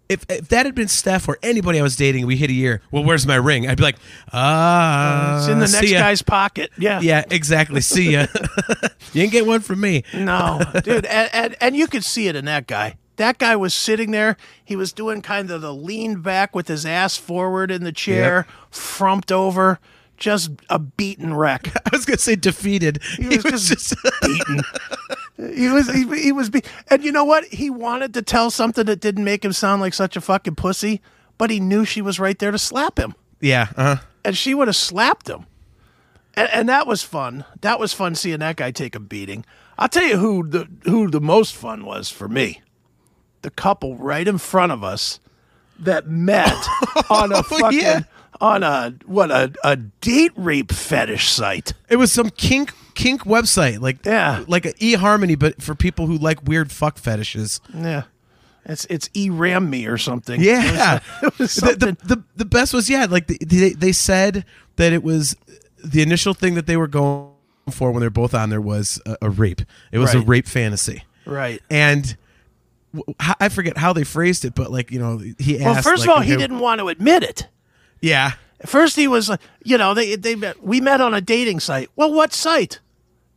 if, 0.09 0.25
if 0.29 0.49
that 0.49 0.67
had 0.67 0.75
been 0.75 0.89
Steph 0.89 1.29
or 1.29 1.39
anybody 1.43 1.79
I 1.79 1.83
was 1.83 1.97
dating, 1.97 2.27
we 2.27 2.37
hit 2.37 2.51
a 2.51 2.53
year. 2.55 2.83
Well, 2.91 3.05
where's 3.05 3.27
my 3.27 3.37
ring? 3.37 3.69
I'd 3.69 3.77
be 3.77 3.83
like, 3.83 3.97
ah, 4.33 5.39
It's 5.39 5.49
in 5.49 5.59
the 5.59 5.69
next 5.69 5.91
ya." 5.91 5.99
guy's 5.99 6.23
pocket. 6.23 6.71
Yeah. 6.79 7.01
Yeah, 7.05 7.25
exactly. 7.31 7.81
See 7.81 8.13
ya. 8.13 8.27
you 9.13 9.23
didn't 9.23 9.33
get 9.33 9.47
one 9.47 9.61
from 9.61 9.81
me. 9.81 10.05
No, 10.15 10.61
dude, 10.83 11.05
and, 11.07 11.31
and 11.35 11.57
and 11.61 11.77
you 11.77 11.87
could 11.87 12.05
see 12.05 12.29
it 12.29 12.37
in 12.37 12.45
that 12.47 12.67
guy. 12.67 12.97
That 13.17 13.39
guy 13.39 13.57
was 13.57 13.75
sitting 13.75 14.11
there. 14.11 14.37
He 14.65 14.75
was 14.75 14.93
doing 14.93 15.21
kind 15.23 15.51
of 15.51 15.61
the 15.61 15.75
lean 15.75 16.21
back 16.21 16.55
with 16.55 16.69
his 16.69 16.87
ass 16.87 17.17
forward 17.17 17.71
in 17.71 17.85
the 17.85 17.93
chair, 17.93 18.47
frumped 18.71 19.31
over, 19.31 19.79
just 20.17 20.51
a 20.71 20.79
beaten 20.79 21.35
wreck. 21.35 21.71
I 21.87 21.91
was 21.93 22.05
gonna 22.07 22.19
say 22.19 22.37
defeated. 22.37 23.01
He 23.19 23.39
was, 23.39 23.69
just, 23.69 23.95
beaten. 24.23 24.63
He 25.37 25.69
was 25.69 25.93
he, 25.93 26.05
he 26.23 26.33
was 26.33 26.49
be- 26.49 26.63
and 26.89 27.03
you 27.03 27.11
know 27.11 27.25
what? 27.25 27.45
He 27.47 27.69
wanted 27.71 28.15
to 28.15 28.23
tell 28.23 28.51
something 28.51 28.87
that 28.87 29.01
didn't 29.01 29.25
make 29.25 29.45
him 29.45 29.53
sound 29.53 29.81
like 29.83 29.95
such 29.95 30.17
a 30.17 30.21
fucking 30.21 30.55
pussy, 30.55 31.01
but 31.39 31.51
he 31.51 31.59
knew 31.59 31.85
she 31.85 32.01
was 32.01 32.21
right 32.21 32.39
there 32.39 32.53
to 32.53 32.59
slap 32.59 32.99
him. 32.99 33.15
yeah. 33.41 33.69
uh-huh. 33.77 34.03
and 34.25 34.37
she 34.37 34.55
would 34.55 34.69
have 34.69 34.77
slapped 34.77 35.29
him. 35.29 35.47
And, 36.35 36.49
and 36.53 36.69
that 36.69 36.87
was 36.87 37.03
fun. 37.03 37.45
That 37.61 37.79
was 37.81 37.93
fun 37.93 38.15
seeing 38.15 38.41
that 38.41 38.57
guy 38.57 38.71
take 38.71 38.95
a 38.95 39.01
beating. 39.01 39.45
I'll 39.79 39.89
tell 39.89 40.05
you 40.05 40.19
who 40.19 40.47
the 40.49 40.69
who 40.85 41.11
the 41.11 41.21
most 41.21 41.55
fun 41.55 41.85
was 41.85 42.11
for 42.11 42.29
me. 42.29 42.63
The 43.43 43.51
couple 43.51 43.97
right 43.97 44.27
in 44.27 44.39
front 44.39 44.71
of 44.73 44.85
us 44.85 45.19
that 45.81 46.07
met 46.09 46.57
on 47.11 47.33
a 47.33 47.43
fucking 47.43 47.79
yeah. 47.81 48.01
on 48.41 48.63
a 48.63 48.95
what 49.05 49.33
a, 49.33 49.53
a 49.65 49.77
date 49.77 50.33
rape 50.37 50.71
fetish 50.73 51.29
site. 51.29 51.73
it 51.89 51.97
was 51.97 52.13
some 52.13 52.31
kink 52.31 52.73
kink 52.95 53.23
website, 53.25 53.81
like 53.81 54.05
Yeah. 54.05 54.45
like 54.47 54.65
an 54.67 54.73
eHarmony, 54.75 55.39
but 55.39 55.63
for 55.63 55.75
people 55.75 56.07
who 56.07 56.17
like 56.19 56.43
weird 56.45 56.71
fuck 56.73 56.99
fetishes. 56.99 57.61
Yeah. 57.75 58.05
It's 58.67 58.87
it's 58.87 59.11
e 59.15 59.29
ram 59.31 59.69
me 59.69 59.87
or 59.87 59.99
something. 59.99 60.41
Yeah. 60.41 61.01
It 61.23 61.39
was 61.39 61.55
the, 61.57 61.61
something. 61.69 61.97
the, 62.05 62.17
the 62.17 62.23
the 62.37 62.45
best 62.45 62.73
was 62.73 62.89
yeah, 62.89 63.07
like 63.09 63.27
the, 63.27 63.39
they 63.45 63.71
they 63.71 63.93
said 63.93 64.45
that 64.77 64.93
it 64.93 65.03
was 65.03 65.37
the 65.85 66.01
initial 66.01 66.33
thing 66.33 66.55
that 66.55 66.67
they 66.67 66.77
were 66.77 66.89
going 66.89 67.31
for 67.71 67.91
when 67.93 68.01
they're 68.01 68.11
both 68.11 68.35
on 68.35 68.51
there 68.51 68.61
was 68.61 69.01
a, 69.07 69.17
a 69.23 69.31
rape. 69.31 69.61
It 69.93 69.99
was 69.99 70.15
a 70.15 70.21
rape 70.21 70.47
fantasy, 70.47 71.05
right. 71.27 71.63
and 71.71 72.17
w- 72.95 73.15
I 73.39 73.49
forget 73.51 73.77
how 73.77 73.93
they 73.93 74.05
phrased 74.05 74.45
it, 74.47 74.55
but 74.55 74.71
like 74.71 74.91
you 74.91 74.99
know 74.99 75.19
he 75.39 75.57
asked. 75.61 75.65
Well, 75.87 75.95
first 75.95 76.01
like, 76.07 76.09
of 76.09 76.17
all, 76.17 76.23
he 76.23 76.37
didn't 76.37 76.59
want 76.59 76.81
to 76.81 76.89
admit 76.89 77.23
it. 77.23 77.49
Yeah. 78.01 78.33
First, 78.67 78.97
he 78.97 79.09
was, 79.09 79.29
like, 79.29 79.41
you 79.63 79.77
know, 79.77 79.93
they 79.93 80.17
they 80.17 80.37
met, 80.37 80.63
we 80.63 80.81
met 80.81 81.01
on 81.03 81.13
a 81.13 81.21
dating 81.21 81.61
site. 81.61 81.91
Well, 81.97 82.13
what 82.13 82.33
site? 82.33 82.81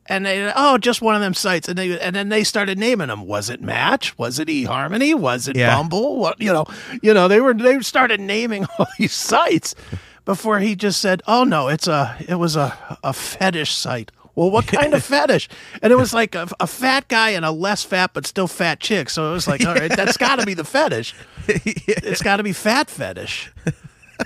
And 0.10 0.26
they, 0.26 0.52
oh, 0.56 0.78
just 0.78 1.02
one 1.02 1.16
of 1.16 1.22
them 1.22 1.34
sites. 1.34 1.68
And 1.68 1.78
they, 1.78 2.00
and 2.00 2.16
then 2.16 2.30
they 2.30 2.44
started 2.44 2.78
naming 2.80 3.08
them. 3.08 3.26
Was 3.28 3.50
it 3.50 3.62
Match? 3.62 4.18
Was 4.18 4.40
it 4.40 4.48
eHarmony? 4.48 5.14
Was 5.14 5.48
it 5.48 5.56
Yeah. 5.58 5.76
Bumble? 5.76 6.18
What, 6.18 6.40
you 6.40 6.54
know, 6.54 6.66
you 7.02 7.14
know, 7.14 7.28
they 7.28 7.42
were, 7.42 7.54
they 7.54 7.80
started 7.82 8.20
naming 8.22 8.66
all 8.80 8.88
these 8.98 9.14
sites 9.14 9.76
before 10.24 10.60
he 10.60 10.76
just 10.76 11.02
said, 11.02 11.22
oh 11.28 11.44
no, 11.44 11.68
it's 11.68 11.88
a, 11.88 12.16
it 12.28 12.36
was 12.36 12.56
a, 12.56 12.98
a 13.04 13.12
fetish 13.14 13.74
site. 13.74 14.12
Well, 14.36 14.52
what 14.52 14.68
kind 14.68 14.94
of 14.94 15.04
fetish? 15.04 15.50
And 15.82 15.92
it 15.92 15.96
was 15.96 16.14
like 16.14 16.36
a, 16.36 16.48
a 16.60 16.68
fat 16.68 17.08
guy 17.08 17.32
and 17.32 17.44
a 17.44 17.52
less 17.52 17.84
fat 17.84 18.12
but 18.14 18.26
still 18.28 18.48
fat 18.48 18.80
chick. 18.80 19.10
So 19.10 19.30
it 19.30 19.34
was 19.34 19.48
like, 19.48 19.66
all 19.66 19.74
right, 19.74 19.90
that's 19.94 20.16
got 20.18 20.40
to 20.40 20.46
be 20.46 20.54
the 20.54 20.64
fetish. 20.64 21.16
It's 21.48 22.22
got 22.22 22.38
to 22.38 22.44
be 22.44 22.54
fat 22.54 22.90
fetish. 22.90 23.52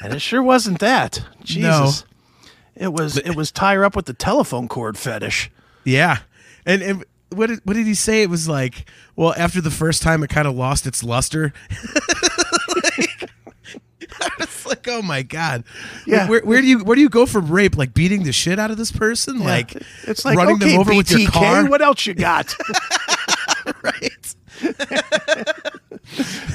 And 0.04 0.14
it 0.14 0.20
sure 0.22 0.44
wasn't 0.44 0.80
that. 0.80 1.24
Jesus. 1.44 2.06
It 2.76 2.94
was 2.94 3.18
it 3.18 3.36
was 3.36 3.52
tie 3.52 3.76
her 3.76 3.84
up 3.86 3.96
with 3.96 4.06
the 4.06 4.14
telephone 4.14 4.68
cord 4.68 4.98
fetish. 4.98 5.50
Yeah, 5.84 6.20
and 6.66 6.82
and 6.82 7.06
what 7.30 7.48
did 7.48 7.62
what 7.64 7.74
did 7.74 7.86
he 7.86 7.94
say? 7.94 8.22
It 8.24 8.30
was 8.30 8.48
like, 8.48 8.90
well, 9.16 9.34
after 9.38 9.62
the 9.62 9.72
first 9.72 10.02
time, 10.02 10.24
it 10.24 10.30
kind 10.30 10.48
of 10.48 10.56
lost 10.56 10.86
its 10.86 11.04
luster. 11.04 11.54
it's 14.40 14.66
like, 14.66 14.88
oh 14.88 15.02
my 15.02 15.24
god, 15.24 15.64
Yeah. 16.06 16.28
Where, 16.28 16.42
where 16.42 16.62
do 16.62 16.68
you 16.68 16.84
where 16.84 16.96
do 16.96 17.02
you 17.02 17.10
go 17.10 17.26
from 17.26 17.50
rape? 17.50 17.78
Like 17.78 17.94
beating 17.94 18.24
the 18.24 18.34
shit 18.34 18.60
out 18.60 18.72
of 18.72 18.78
this 18.78 18.92
person? 18.92 19.40
Like 19.40 19.76
it's 20.04 20.26
like 20.26 20.38
running 20.38 20.56
okay, 20.56 20.72
them 20.72 20.80
over 20.80 20.92
BTK, 20.92 20.98
with 20.98 21.12
your 21.12 21.32
car? 21.32 21.70
What 21.70 21.82
else 21.82 22.06
you 22.06 22.14
got? 22.14 22.56
right? 23.82 24.36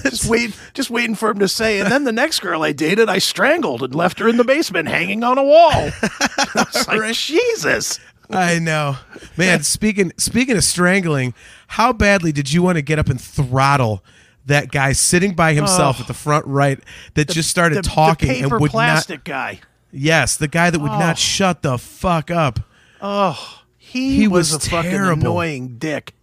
just 0.03 0.27
wait, 0.27 0.57
just 0.75 0.91
waiting 0.91 1.15
for 1.15 1.31
him 1.31 1.39
to 1.41 1.49
say. 1.49 1.81
And 1.81 1.91
then 1.91 2.05
the 2.05 2.13
next 2.13 2.41
girl 2.41 2.63
I 2.63 2.73
dated, 2.73 3.09
I 3.09 3.19
strangled 3.19 3.83
and 3.83 3.95
left 3.95 4.19
her 4.21 4.29
in 4.29 4.37
the 4.37 4.45
basement, 4.45 4.89
hanging 4.89 5.25
on 5.25 5.39
a 5.39 5.45
wall. 5.45 5.73
I 5.73 6.67
was 6.73 6.87
like, 6.89 7.15
Jesus. 7.15 7.99
I 8.31 8.59
know, 8.59 8.97
man. 9.37 9.63
Speaking 9.63 10.13
speaking 10.17 10.57
of 10.57 10.65
strangling, 10.65 11.35
how 11.69 11.93
badly 11.93 12.33
did 12.33 12.53
you 12.53 12.63
want 12.63 12.77
to 12.77 12.83
get 12.83 12.99
up 12.99 13.09
and 13.09 13.21
throttle? 13.21 14.03
That 14.47 14.71
guy 14.71 14.93
sitting 14.93 15.35
by 15.35 15.55
himself 15.55 16.01
at 16.01 16.07
the 16.07 16.15
front 16.15 16.47
right 16.47 16.79
that 17.15 17.29
just 17.29 17.51
started 17.51 17.79
The, 17.79 17.83
the 17.83 17.89
talking 17.89 18.29
paper 18.29 18.55
and 18.55 18.61
would 18.61 18.69
not 18.73 18.79
plastic 18.79 19.25
guy. 19.25 19.61
Yes, 19.91 20.37
the 20.37 20.47
guy 20.47 20.71
that 20.71 20.79
would 20.81 20.93
Oh. 20.93 20.99
not 20.99 21.19
shut 21.19 21.63
the 21.63 21.79
fuck 21.79 22.31
up. 22.31 22.61
Oh, 23.03 23.63
He, 23.77 24.17
He 24.17 24.29
was, 24.29 24.53
was 24.53 24.67
a 24.67 24.71
fucking 24.71 24.93
annoying 24.95 25.79
dick. 25.79 26.15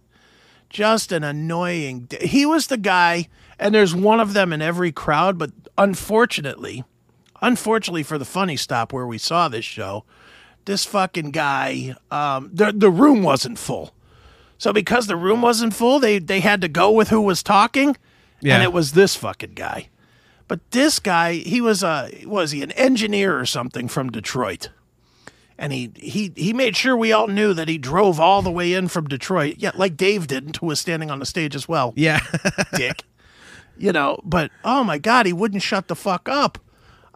Just 0.70 1.12
an 1.12 1.22
annoying 1.22 2.06
dick. 2.06 2.22
He 2.22 2.46
was 2.46 2.68
the 2.68 2.76
guy, 2.78 3.28
and 3.58 3.74
there's 3.74 3.94
one 3.94 4.20
of 4.20 4.32
them 4.32 4.52
in 4.54 4.62
every 4.62 4.90
crowd, 4.90 5.36
but 5.38 5.50
unfortunately, 5.76 6.82
unfortunately 7.42 8.02
for 8.02 8.16
the 8.18 8.24
funny 8.24 8.56
stop 8.56 8.92
where 8.92 9.06
we 9.06 9.18
saw 9.18 9.48
this 9.48 9.64
show, 9.66 10.04
this 10.64 10.84
fucking 10.84 11.30
guy, 11.30 11.96
um, 12.10 12.50
the, 12.52 12.72
the 12.72 12.90
room 12.90 13.22
wasn't 13.22 13.58
full. 13.58 13.94
So 14.58 14.72
because 14.72 15.06
the 15.06 15.16
room 15.16 15.42
wasn't 15.42 15.74
full, 15.74 16.00
they, 16.00 16.18
they 16.18 16.40
had 16.40 16.60
to 16.60 16.68
go 16.68 16.90
with 16.90 17.08
who 17.08 17.20
was 17.20 17.42
talking, 17.42 17.96
Yeah. 18.40 18.54
and 18.54 18.62
it 18.62 18.72
was 18.72 18.92
this 18.92 19.14
fucking 19.16 19.54
guy. 19.54 19.88
But 20.48 20.60
this 20.70 20.98
guy, 20.98 21.34
he 21.34 21.60
was 21.60 21.82
a 21.82 22.10
was 22.26 22.50
he 22.50 22.62
an 22.62 22.70
engineer 22.72 23.38
or 23.38 23.46
something 23.46 23.88
from 23.88 24.10
Detroit? 24.10 24.70
and 25.56 25.72
he 25.72 25.92
he 25.96 26.32
he 26.34 26.52
made 26.52 26.76
sure 26.76 26.96
we 26.96 27.12
all 27.12 27.28
knew 27.28 27.54
that 27.54 27.68
he 27.68 27.78
drove 27.78 28.18
all 28.18 28.42
the 28.42 28.50
way 28.50 28.72
in 28.74 28.88
from 28.88 29.06
Detroit. 29.06 29.54
Yeah, 29.58 29.70
like 29.76 29.96
Dave 29.96 30.26
didn't, 30.26 30.56
who 30.56 30.66
was 30.66 30.80
standing 30.80 31.10
on 31.12 31.20
the 31.20 31.24
stage 31.26 31.54
as 31.54 31.68
well. 31.68 31.92
Yeah. 31.96 32.18
Dick. 32.74 33.04
You 33.78 33.92
know, 33.92 34.18
but 34.24 34.50
oh 34.64 34.82
my 34.84 34.98
God, 34.98 35.26
he 35.26 35.32
wouldn't 35.32 35.62
shut 35.62 35.88
the 35.88 35.94
fuck 35.96 36.28
up. 36.28 36.58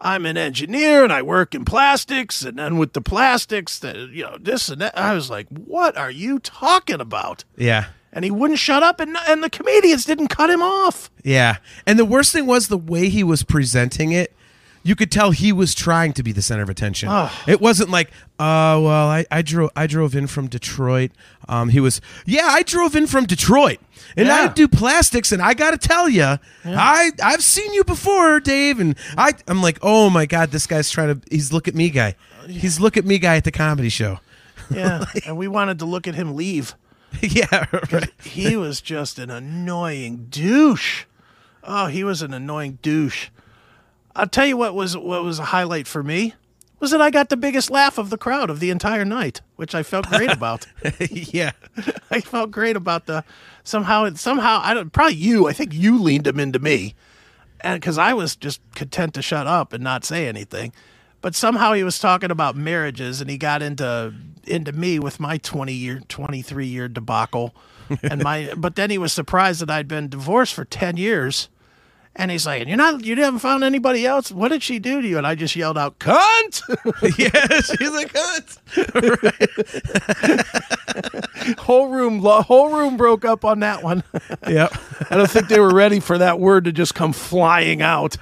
I'm 0.01 0.25
an 0.25 0.37
engineer 0.37 1.03
and 1.03 1.11
I 1.11 1.21
work 1.21 1.53
in 1.53 1.65
plastics, 1.65 2.43
and 2.43 2.57
then 2.57 2.77
with 2.77 2.93
the 2.93 3.01
plastics, 3.01 3.79
that 3.79 3.95
you 3.95 4.23
know 4.23 4.37
this 4.39 4.69
and 4.69 4.81
that. 4.81 4.97
I 4.97 5.13
was 5.13 5.29
like, 5.29 5.47
what 5.49 5.97
are 5.97 6.11
you 6.11 6.39
talking 6.39 7.01
about? 7.01 7.43
yeah. 7.57 7.85
And 8.11 8.25
he 8.25 8.31
wouldn't 8.31 8.57
shut 8.57 8.81
up, 8.81 8.99
and 8.99 9.15
and 9.27 9.43
the 9.43 9.51
comedians 9.51 10.03
didn't 10.03 10.29
cut 10.29 10.49
him 10.49 10.63
off. 10.63 11.11
Yeah. 11.23 11.57
And 11.85 11.99
the 11.99 12.05
worst 12.05 12.33
thing 12.33 12.47
was 12.47 12.67
the 12.67 12.77
way 12.77 13.07
he 13.07 13.23
was 13.23 13.43
presenting 13.43 14.11
it. 14.11 14.33
You 14.83 14.95
could 14.95 15.11
tell 15.11 15.31
he 15.31 15.51
was 15.51 15.75
trying 15.75 16.13
to 16.13 16.23
be 16.23 16.31
the 16.31 16.41
center 16.41 16.63
of 16.63 16.69
attention. 16.69 17.09
It 17.47 17.59
wasn't 17.59 17.89
like, 17.89 18.09
uh, 18.39 18.79
well, 18.81 19.09
I, 19.09 19.25
I 19.29 19.41
drove 19.41 19.71
I 19.75 19.87
drove 19.87 20.15
in 20.15 20.27
from 20.27 20.47
Detroit. 20.47 21.11
Um, 21.47 21.69
he 21.69 21.79
was, 21.79 21.99
yeah, 22.25 22.47
I 22.47 22.63
drove 22.63 22.95
in 22.95 23.05
from 23.07 23.25
Detroit, 23.25 23.79
and 24.15 24.29
I 24.29 24.47
do 24.47 24.67
plastics, 24.67 25.31
and 25.31 25.41
I 25.41 25.53
got 25.53 25.71
to 25.71 25.77
tell 25.77 26.07
you, 26.07 26.37
I 26.65 27.11
I've 27.21 27.43
seen 27.43 27.73
you 27.73 27.83
before, 27.83 28.39
Dave, 28.39 28.79
and 28.79 28.95
I 29.17 29.33
I'm 29.47 29.61
like, 29.61 29.79
oh 29.81 30.09
my 30.09 30.25
god, 30.25 30.51
this 30.51 30.65
guy's 30.67 30.89
trying 30.89 31.19
to. 31.19 31.29
He's 31.29 31.51
look 31.51 31.67
at 31.67 31.75
me 31.75 31.89
guy. 31.89 32.15
He's 32.47 32.79
look 32.79 32.95
at 32.97 33.05
me 33.05 33.19
guy 33.19 33.35
at 33.35 33.43
the 33.43 33.51
comedy 33.51 33.89
show. 33.89 34.19
Yeah, 34.71 35.05
and 35.25 35.35
we 35.35 35.47
wanted 35.47 35.79
to 35.79 35.85
look 35.85 36.07
at 36.07 36.13
him 36.13 36.35
leave. 36.35 36.75
yeah. 37.21 37.65
Right. 37.91 38.11
he 38.23 38.55
was 38.55 38.81
just 38.81 39.17
an 39.17 39.31
annoying 39.31 40.27
douche. 40.29 41.05
Oh, 41.63 41.87
he 41.87 42.03
was 42.03 42.21
an 42.21 42.35
annoying 42.35 42.77
douche. 42.83 43.29
I'll 44.19 44.27
tell 44.27 44.45
you 44.45 44.57
what 44.57 44.75
was 44.75 44.97
what 44.97 45.23
was 45.23 45.39
a 45.39 45.45
highlight 45.45 45.87
for 45.87 46.03
me 46.03 46.33
was 46.79 46.91
that 46.91 47.01
I 47.01 47.09
got 47.09 47.29
the 47.29 47.37
biggest 47.37 47.69
laugh 47.69 47.97
of 47.97 48.09
the 48.09 48.17
crowd 48.17 48.49
of 48.49 48.59
the 48.59 48.69
entire 48.69 49.05
night, 49.05 49.41
which 49.55 49.75
I 49.75 49.83
felt 49.83 50.07
great 50.07 50.31
about. 50.31 50.65
yeah. 51.09 51.51
I 52.11 52.21
felt 52.21 52.51
great 52.51 52.75
about 52.75 53.05
the 53.05 53.23
somehow 53.63 54.09
somehow 54.15 54.61
I 54.63 54.73
don't 54.73 54.91
probably 54.91 55.15
you 55.15 55.47
I 55.47 55.53
think 55.53 55.73
you 55.73 56.01
leaned 56.01 56.27
him 56.27 56.39
into 56.39 56.59
me, 56.59 56.95
and 57.61 57.79
because 57.79 57.97
I 57.97 58.13
was 58.13 58.35
just 58.35 58.61
content 58.75 59.13
to 59.13 59.21
shut 59.21 59.47
up 59.47 59.73
and 59.73 59.83
not 59.83 60.03
say 60.03 60.27
anything, 60.27 60.73
but 61.21 61.35
somehow 61.35 61.73
he 61.73 61.83
was 61.83 61.99
talking 61.99 62.31
about 62.31 62.55
marriages 62.55 63.21
and 63.21 63.29
he 63.29 63.37
got 63.37 63.61
into 63.61 64.13
into 64.45 64.71
me 64.73 64.99
with 64.99 65.19
my 65.19 65.37
twenty 65.37 65.73
year 65.73 66.01
twenty 66.09 66.41
three 66.41 66.67
year 66.67 66.87
debacle, 66.87 67.55
and 68.03 68.21
my 68.21 68.53
but 68.57 68.75
then 68.75 68.89
he 68.89 68.97
was 68.97 69.13
surprised 69.13 69.61
that 69.61 69.69
I'd 69.69 69.87
been 69.87 70.09
divorced 70.09 70.53
for 70.53 70.65
ten 70.65 70.97
years. 70.97 71.47
And 72.19 72.29
he's 72.29 72.45
like, 72.45 72.67
"You're 72.67 72.75
not, 72.75 73.05
you 73.05 73.15
haven't 73.15 73.39
found 73.39 73.63
anybody 73.63 74.05
else. 74.05 74.29
What 74.29 74.49
did 74.49 74.61
she 74.61 74.77
do 74.77 75.01
to 75.01 75.07
you?" 75.07 75.17
And 75.17 75.25
I 75.25 75.35
just 75.35 75.55
yelled 75.55 75.77
out, 75.77 75.99
"Cunt!" 75.99 76.61
yeah, 77.17 77.61
she's 77.61 77.91
like, 77.91 78.13
whole 81.59 81.87
room, 81.87 82.19
whole 82.19 82.71
room 82.75 82.97
broke 82.97 83.23
up 83.23 83.45
on 83.45 83.61
that 83.61 83.83
one. 83.83 84.03
yep. 84.49 84.73
I 85.09 85.15
don't 85.15 85.31
think 85.31 85.47
they 85.47 85.61
were 85.61 85.73
ready 85.73 86.01
for 86.01 86.17
that 86.17 86.41
word 86.41 86.65
to 86.65 86.73
just 86.73 86.93
come 86.93 87.13
flying 87.13 87.81
out. 87.81 88.17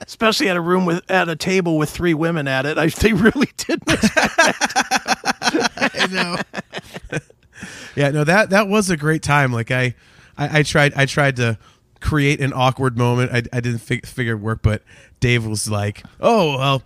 Especially 0.00 0.48
at 0.48 0.56
a 0.56 0.62
room 0.62 0.86
with 0.86 1.08
at 1.10 1.28
a 1.28 1.36
table 1.36 1.76
with 1.76 1.90
three 1.90 2.14
women 2.14 2.48
at 2.48 2.64
it. 2.64 2.78
I 2.78 2.86
they 2.86 3.12
really 3.12 3.50
didn't. 3.58 3.82
I 5.92 6.08
know. 6.10 6.38
yeah, 7.94 8.10
no 8.12 8.24
that 8.24 8.48
that 8.48 8.66
was 8.66 8.88
a 8.88 8.96
great 8.96 9.22
time. 9.22 9.52
Like 9.52 9.70
I, 9.70 9.94
I, 10.38 10.60
I 10.60 10.62
tried 10.62 10.94
I 10.94 11.04
tried 11.04 11.36
to 11.36 11.58
create 12.00 12.40
an 12.40 12.52
awkward 12.54 12.96
moment. 12.98 13.32
I, 13.32 13.42
I 13.56 13.60
didn't 13.60 13.78
fig- 13.80 14.06
figure 14.06 14.32
it 14.34 14.40
work, 14.40 14.60
but 14.62 14.82
Dave 15.20 15.46
was 15.46 15.70
like, 15.70 16.02
"Oh 16.20 16.56
well." 16.58 16.82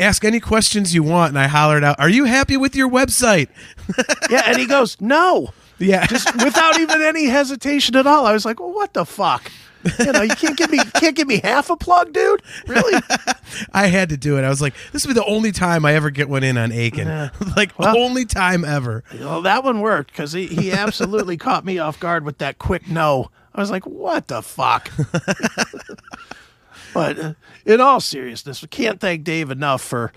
Ask 0.00 0.24
any 0.24 0.40
questions 0.40 0.92
you 0.92 1.04
want, 1.04 1.28
and 1.30 1.38
I 1.38 1.46
hollered 1.46 1.84
out, 1.84 2.00
"Are 2.00 2.08
you 2.08 2.24
happy 2.24 2.56
with 2.56 2.74
your 2.74 2.90
website?" 2.90 3.48
yeah, 4.30 4.42
and 4.46 4.58
he 4.58 4.66
goes, 4.66 5.00
"No." 5.00 5.50
Yeah, 5.78 6.04
just 6.06 6.34
without 6.44 6.80
even 6.80 7.00
any 7.00 7.26
hesitation 7.26 7.94
at 7.94 8.04
all. 8.06 8.26
I 8.26 8.32
was 8.32 8.44
like, 8.44 8.58
"Well, 8.58 8.72
what 8.72 8.92
the 8.92 9.04
fuck?" 9.04 9.52
You 10.00 10.12
know, 10.12 10.22
you 10.22 10.34
can't 10.34 10.56
give 10.56 10.70
me 10.72 10.78
can't 10.94 11.14
give 11.14 11.28
me 11.28 11.40
half 11.44 11.70
a 11.70 11.76
plug, 11.76 12.12
dude. 12.12 12.42
Really? 12.66 13.00
I 13.72 13.86
had 13.86 14.08
to 14.08 14.16
do 14.16 14.36
it. 14.36 14.42
I 14.42 14.48
was 14.48 14.60
like, 14.60 14.74
"This 14.92 15.06
will 15.06 15.14
be 15.14 15.20
the 15.20 15.26
only 15.26 15.52
time 15.52 15.84
I 15.84 15.94
ever 15.94 16.10
get 16.10 16.28
one 16.28 16.42
in 16.42 16.58
on 16.58 16.72
Akin." 16.72 17.06
Like 17.56 17.78
Well- 17.78 17.96
only 17.96 18.24
time 18.24 18.64
ever. 18.64 19.04
Well, 19.20 19.42
that 19.42 19.62
one 19.62 19.80
worked 19.80 20.10
because 20.10 20.32
he, 20.32 20.46
he 20.46 20.72
absolutely 20.72 21.36
caught 21.36 21.64
me 21.64 21.78
off 21.78 22.00
guard 22.00 22.24
with 22.24 22.38
that 22.38 22.58
quick 22.58 22.88
no. 22.90 23.30
I 23.54 23.60
was 23.60 23.70
like, 23.70 23.86
what 23.86 24.28
the 24.28 24.42
fuck? 24.42 24.90
but 26.94 27.18
uh, 27.18 27.34
in 27.64 27.80
all 27.80 28.00
seriousness, 28.00 28.62
we 28.62 28.68
can't 28.68 29.00
thank 29.00 29.22
Dave 29.22 29.50
enough 29.50 29.82
for 29.82 30.12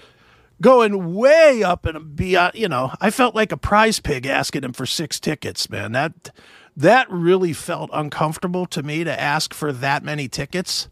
going 0.60 1.13
way 1.13 1.63
up 1.63 1.86
and 1.86 2.15
beyond. 2.15 2.56
You 2.56 2.67
know, 2.67 2.91
I 3.00 3.12
felt 3.12 3.36
like 3.36 3.51
a 3.51 3.58
prize 3.58 4.00
pig 4.00 4.25
asking 4.25 4.63
him 4.63 4.74
for 4.74 4.86
six 4.86 5.20
tickets, 5.20 5.70
man. 5.70 5.91
That 5.91 6.32
that 6.75 7.10
really 7.12 7.53
felt 7.53 7.89
uncomfortable 7.94 8.65
to 8.67 8.84
me 8.84 9.03
to 9.03 9.20
ask 9.20 9.53
for 9.53 9.72
that 9.72 10.03
many 10.03 10.27
tickets. 10.27 10.89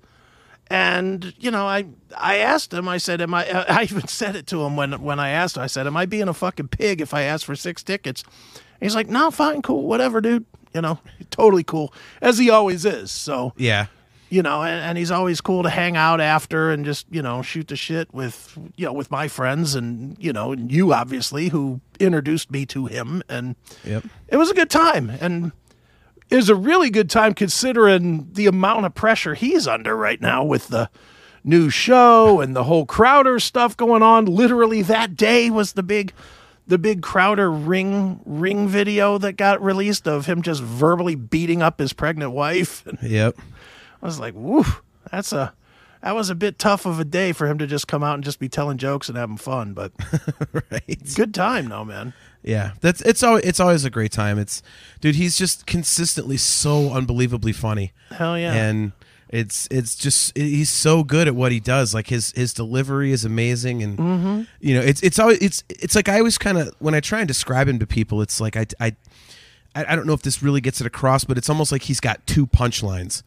And 0.67 1.33
you 1.37 1.51
know, 1.51 1.67
I 1.67 1.85
I 2.17 2.37
asked 2.37 2.73
him. 2.73 2.87
I 2.87 2.97
said, 2.97 3.21
"Am 3.21 3.33
I?" 3.33 3.49
I 3.69 3.83
even 3.83 4.07
said 4.07 4.35
it 4.35 4.47
to 4.47 4.63
him 4.63 4.75
when 4.75 5.01
when 5.01 5.19
I 5.19 5.29
asked 5.29 5.57
him. 5.57 5.63
I 5.63 5.67
said, 5.67 5.87
"Am 5.87 5.97
I 5.97 6.05
being 6.05 6.27
a 6.27 6.33
fucking 6.33 6.69
pig 6.69 7.01
if 7.01 7.13
I 7.13 7.23
ask 7.23 7.45
for 7.45 7.55
six 7.55 7.83
tickets?" 7.83 8.23
He's 8.79 8.95
like, 8.95 9.07
"No, 9.07 9.31
fine, 9.31 9.61
cool, 9.61 9.87
whatever, 9.87 10.21
dude." 10.21 10.45
You 10.75 10.81
know, 10.81 10.99
totally 11.31 11.63
cool, 11.63 11.91
as 12.21 12.37
he 12.37 12.49
always 12.51 12.85
is. 12.85 13.11
So 13.11 13.53
Yeah, 13.57 13.87
you 14.29 14.43
know, 14.43 14.61
and, 14.61 14.83
and 14.83 14.97
he's 14.97 15.09
always 15.09 15.39
cool 15.39 15.63
to 15.63 15.69
hang 15.69 15.95
out 15.95 16.19
after 16.19 16.69
and 16.69 16.83
just 16.83 17.05
you 17.09 17.21
know 17.21 17.41
shoot 17.41 17.69
the 17.69 17.75
shit 17.75 18.13
with 18.13 18.57
you 18.75 18.85
know 18.85 18.93
with 18.93 19.09
my 19.09 19.27
friends 19.27 19.73
and 19.73 20.17
you 20.19 20.33
know 20.33 20.51
and 20.51 20.71
you 20.71 20.93
obviously 20.93 21.47
who 21.49 21.79
introduced 21.99 22.51
me 22.51 22.65
to 22.67 22.87
him 22.87 23.23
and 23.29 23.55
Yep. 23.85 24.03
it 24.27 24.37
was 24.37 24.51
a 24.51 24.53
good 24.53 24.69
time 24.69 25.09
and 25.21 25.53
it 26.29 26.35
was 26.35 26.49
a 26.49 26.55
really 26.55 26.89
good 26.89 27.09
time 27.09 27.33
considering 27.33 28.27
the 28.33 28.47
amount 28.47 28.85
of 28.85 28.93
pressure 28.95 29.35
he's 29.35 29.67
under 29.67 29.95
right 29.95 30.19
now 30.19 30.43
with 30.43 30.67
the 30.67 30.89
new 31.43 31.69
show 31.69 32.41
and 32.41 32.55
the 32.55 32.63
whole 32.63 32.85
Crowder 32.85 33.39
stuff 33.39 33.77
going 33.77 34.01
on. 34.01 34.25
Literally 34.25 34.81
that 34.81 35.15
day 35.15 35.51
was 35.51 35.73
the 35.73 35.83
big 35.83 36.11
the 36.67 36.77
big 36.77 37.01
Crowder 37.01 37.51
ring 37.51 38.19
ring 38.25 38.67
video 38.67 39.17
that 39.17 39.33
got 39.33 39.61
released 39.61 40.07
of 40.07 40.25
him 40.25 40.41
just 40.41 40.61
verbally 40.61 41.15
beating 41.15 41.61
up 41.61 41.79
his 41.79 41.93
pregnant 41.93 42.31
wife. 42.31 42.85
And 42.85 42.97
yep. 43.03 43.37
I 44.01 44.05
was 44.05 44.19
like, 44.19 44.33
"Woo, 44.35 44.65
that's 45.11 45.31
a 45.31 45.53
that 46.05 46.13
was 46.13 46.29
a 46.29 46.35
bit 46.35 46.59
tough 46.59 46.85
of 46.85 46.99
a 46.99 47.03
day 47.03 47.31
for 47.31 47.47
him 47.47 47.57
to 47.57 47.65
just 47.65 47.87
come 47.87 48.03
out 48.03 48.13
and 48.13 48.23
just 48.23 48.39
be 48.39 48.47
telling 48.47 48.77
jokes 48.77 49.09
and 49.09 49.17
having 49.17 49.37
fun, 49.37 49.73
but 49.73 49.91
right. 50.71 51.15
good 51.15 51.33
time 51.33 51.69
though, 51.69 51.83
man. 51.83 52.13
Yeah, 52.43 52.73
that's 52.79 53.01
it's 53.01 53.23
always 53.23 53.43
it's 53.43 53.59
always 53.59 53.85
a 53.85 53.89
great 53.89 54.11
time. 54.11 54.37
It's 54.37 54.61
dude, 55.01 55.15
he's 55.15 55.35
just 55.35 55.65
consistently 55.65 56.37
so 56.37 56.91
unbelievably 56.91 57.53
funny. 57.53 57.91
Hell 58.11 58.37
yeah. 58.37 58.53
And 58.53 58.91
it's 59.29 59.67
it's 59.71 59.95
just 59.95 60.37
he's 60.37 60.69
so 60.69 61.03
good 61.03 61.27
at 61.27 61.35
what 61.35 61.51
he 61.51 61.59
does. 61.59 61.93
Like 61.93 62.07
his 62.07 62.31
his 62.33 62.53
delivery 62.53 63.11
is 63.11 63.25
amazing, 63.25 63.81
and 63.83 63.97
Mm-hmm. 63.97 64.41
you 64.59 64.75
know 64.75 64.81
it's 64.81 65.01
it's 65.01 65.19
always 65.19 65.39
it's 65.39 65.63
it's 65.69 65.95
like 65.95 66.07
I 66.09 66.19
always 66.19 66.37
kind 66.37 66.57
of 66.57 66.73
when 66.79 66.93
I 66.95 66.99
try 66.99 67.19
and 67.19 67.27
describe 67.27 67.67
him 67.67 67.79
to 67.79 67.87
people, 67.87 68.21
it's 68.21 68.39
like 68.39 68.55
I 68.55 68.65
I 68.79 68.95
I 69.75 69.95
don't 69.95 70.07
know 70.07 70.13
if 70.13 70.21
this 70.21 70.41
really 70.41 70.61
gets 70.61 70.79
it 70.79 70.87
across, 70.87 71.23
but 71.25 71.37
it's 71.37 71.49
almost 71.49 71.71
like 71.71 71.81
he's 71.83 71.99
got 71.99 72.25
two 72.27 72.47
punchlines. 72.47 73.23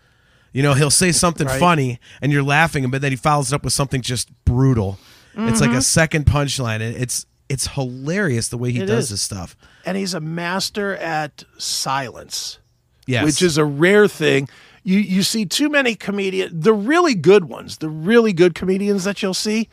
You 0.52 0.62
know, 0.62 0.72
he'll 0.72 0.90
say 0.90 1.12
something 1.12 1.46
Right. 1.46 1.60
funny 1.60 2.00
and 2.22 2.32
you're 2.32 2.42
laughing, 2.42 2.90
but 2.90 3.02
then 3.02 3.12
he 3.12 3.16
follows 3.16 3.52
it 3.52 3.54
up 3.54 3.64
with 3.64 3.74
something 3.74 4.00
just 4.00 4.30
brutal. 4.46 4.98
It's 5.36 5.60
like 5.60 5.70
a 5.70 5.82
second 5.82 6.24
punchline. 6.26 6.76
and 6.80 6.96
It's 6.96 7.26
it's 7.50 7.66
hilarious 7.68 8.48
the 8.48 8.56
way 8.58 8.70
he 8.72 8.78
Mm-hmm. 8.78 8.84
It 8.84 8.86
does 8.86 9.04
is. 9.04 9.10
his 9.10 9.20
stuff. 9.22 9.56
and 9.84 9.96
he's 9.96 10.14
a 10.14 10.20
master 10.20 10.96
at 10.96 11.44
silence. 11.58 12.58
Yes. 13.06 13.24
which 13.24 13.40
is 13.42 13.56
a 13.56 13.64
rare 13.64 14.06
thing. 14.08 14.48
You 14.84 14.98
you 14.98 15.22
see 15.22 15.44
too 15.46 15.68
many 15.68 15.94
comedians, 15.94 16.52
the 16.64 16.72
really 16.72 17.14
good 17.14 17.44
ones, 17.46 17.78
the 17.78 17.88
really 17.90 18.32
good 18.32 18.54
comedians 18.54 19.04
that 19.04 19.22
you'll 19.22 19.34
see 19.34 19.68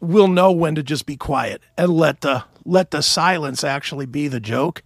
will 0.00 0.28
know 0.28 0.52
when 0.52 0.74
to 0.74 0.82
just 0.82 1.06
be 1.06 1.16
quiet 1.16 1.60
and 1.76 1.90
let 1.90 2.20
the 2.20 2.44
let 2.64 2.90
the 2.90 3.02
silence 3.02 3.64
actually 3.64 4.06
be 4.06 4.28
the 4.28 4.40
joke. 4.40 4.82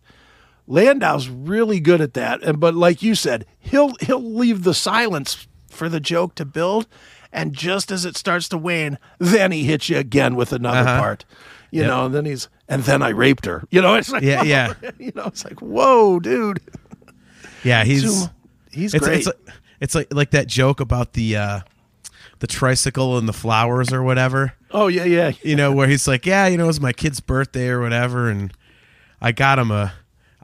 Landau's 0.69 1.29
really 1.29 1.81
good 1.81 2.01
at 2.01 2.15
that, 2.15 2.43
and 2.43 2.61
but 2.61 2.75
like 2.75 3.03
you 3.03 3.15
said, 3.15 3.45
he'll 3.59 3.95
he'll 4.01 4.23
leave 4.23 4.63
the 4.63 4.75
silence 4.75 5.47
for 5.69 5.89
the 5.89 6.01
joke 6.01 6.35
to 6.37 6.45
build, 6.45 6.87
and 7.33 7.53
just 7.53 7.91
as 7.91 8.05
it 8.05 8.17
starts 8.17 8.49
to 8.51 8.59
wane, 8.59 8.97
then 9.19 9.51
he 9.51 9.65
hits 9.65 9.89
you 9.89 9.99
again 9.99 10.37
with 10.37 10.53
another 10.53 10.79
Uh-huh. 10.89 11.01
part. 11.01 11.25
You 11.75 11.85
know, 11.87 12.05
and 12.07 12.15
then 12.15 12.27
he's 12.27 12.49
and 12.69 12.83
then 12.85 13.01
I 13.03 13.09
raped 13.09 13.47
her. 13.47 13.65
You 13.71 13.81
know, 13.81 13.95
it's 13.95 14.11
like 14.11 14.23
Yeah, 14.23 14.43
yeah. 14.45 14.75
you 14.99 15.11
know, 15.15 15.25
it's 15.25 15.43
like 15.45 15.61
whoa, 15.61 16.21
dude. 16.21 16.61
Yeah, 17.65 17.85
he's 17.85 18.03
Zoom. 18.03 18.29
He's 18.73 18.95
it's, 18.95 19.05
great. 19.05 19.19
it's 19.19 19.27
like 19.27 19.37
it's 19.81 19.95
like 19.95 20.15
like 20.15 20.31
that 20.31 20.47
joke 20.47 20.81
about 20.81 21.13
the 21.13 21.37
uh 21.37 21.61
the 22.39 22.47
tricycle 22.47 23.19
and 23.19 23.29
the 23.29 23.33
flowers 23.33 23.93
or 23.93 24.03
whatever. 24.03 24.55
oh 24.71 24.89
yeah, 24.89 25.05
yeah. 25.05 25.33
You 25.43 25.57
know, 25.57 25.73
where 25.73 25.87
he's 25.89 26.09
like, 26.09 26.27
Yeah, 26.27 26.47
you 26.47 26.57
know, 26.57 26.65
it 26.65 26.69
was 26.69 26.81
my 26.81 26.93
kid's 26.93 27.21
birthday 27.21 27.69
or 27.69 27.81
whatever, 27.81 28.29
and 28.29 28.53
I 29.21 29.33
got 29.33 29.59
him 29.59 29.71
a 29.71 29.93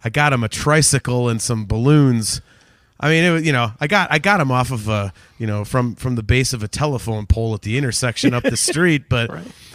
I 0.02 0.10
got 0.10 0.32
him 0.32 0.44
a 0.44 0.48
tricycle 0.48 1.28
and 1.28 1.42
some 1.42 1.66
balloons. 1.66 2.40
I 3.00 3.10
mean, 3.10 3.24
it 3.24 3.30
was, 3.30 3.46
you 3.46 3.52
know, 3.52 3.72
I 3.80 3.86
got 3.86 4.10
I 4.12 4.18
got 4.18 4.40
him 4.40 4.50
off 4.50 4.70
of 4.70 4.88
a, 4.88 5.12
you 5.38 5.46
know, 5.46 5.64
from 5.64 5.94
from 5.94 6.14
the 6.16 6.22
base 6.22 6.52
of 6.52 6.62
a 6.62 6.68
telephone 6.68 7.26
pole 7.26 7.54
at 7.54 7.62
the 7.62 7.78
intersection 7.78 8.34
up 8.34 8.42
the 8.42 8.56
street, 8.68 9.08
but 9.08 9.30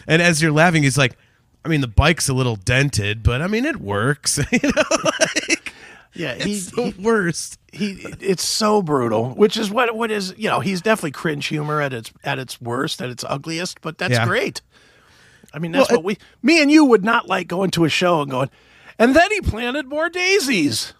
and 0.07 0.21
as 0.21 0.41
you're 0.41 0.51
laughing, 0.51 0.83
he's 0.83 0.97
like, 0.97 1.17
I 1.65 1.69
mean, 1.69 1.81
the 1.81 1.87
bike's 1.87 2.27
a 2.27 2.33
little 2.33 2.55
dented, 2.57 3.23
but 3.23 3.41
I 3.41 3.47
mean, 3.47 3.65
it 3.65 3.77
works. 3.77 4.37
you 4.51 4.59
know, 4.63 4.83
like, 5.19 5.73
Yeah, 6.15 6.35
he, 6.43 6.53
it's 6.53 6.71
the 6.71 6.81
he 6.91 7.01
worst. 7.01 7.59
he 7.71 8.05
it's 8.19 8.43
so 8.47 8.81
brutal, 8.81 9.33
which 9.35 9.57
is 9.57 9.69
what 9.71 9.95
what 9.95 10.11
is 10.11 10.33
you 10.37 10.49
know 10.49 10.59
he's 10.59 10.81
definitely 10.81 11.11
cringe 11.11 11.47
humor 11.47 11.81
at 11.81 11.93
its 11.93 12.11
at 12.23 12.39
its 12.39 12.59
worst, 12.61 13.01
at 13.01 13.09
its 13.09 13.23
ugliest. 13.27 13.81
But 13.81 13.97
that's 13.97 14.13
Yeah. 14.13 14.25
great. 14.25 14.61
I 15.53 15.59
mean, 15.59 15.71
that's 15.71 15.89
Well, 15.89 15.99
what 15.99 16.05
we, 16.05 16.17
me 16.41 16.61
and 16.63 16.71
you 16.71 16.83
would 16.85 17.03
not 17.03 17.27
like 17.27 17.47
going 17.47 17.69
to 17.71 17.85
a 17.85 17.89
show 17.89 18.21
and 18.21 18.31
going, 18.31 18.49
and 18.97 19.15
then 19.15 19.29
he 19.31 19.39
planted 19.41 19.87
more 19.87 20.09
daisies. 20.09 20.93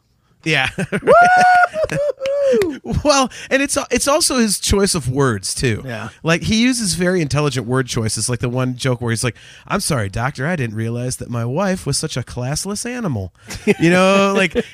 Yeah. 0.43 0.69
well, 3.03 3.32
and 3.49 3.62
it's 3.62 3.77
it's 3.91 4.08
also 4.08 4.38
his 4.38 4.60
choice 4.60 4.95
of 4.95 5.10
words 5.10 5.53
too. 5.53 5.82
Yeah. 5.86 6.10
Like 6.23 6.41
he 6.43 6.62
uses 6.62 6.95
very 6.95 7.21
intelligent 7.21 7.65
word 7.67 7.88
choices. 7.88 8.29
Like 8.29 8.39
the 8.39 8.49
one 8.49 8.75
joke 8.75 9.01
where 9.01 9.12
he's 9.12 9.23
like, 9.23 9.36
"I'm 9.67 9.79
sorry, 9.79 10.10
doctor, 10.10 10.45
I 10.47 10.56
didn't 10.56 10.75
realize 10.75 11.17
that 11.17 11.29
my 11.29 11.45
wife 11.45 11.86
was 11.86 11.97
such 11.97 12.17
a 12.17 12.23
classless 12.23 12.86
animal." 12.89 13.34
You 13.79 13.89
know, 13.89 14.34
like 14.38 14.56
it, 14.56 14.67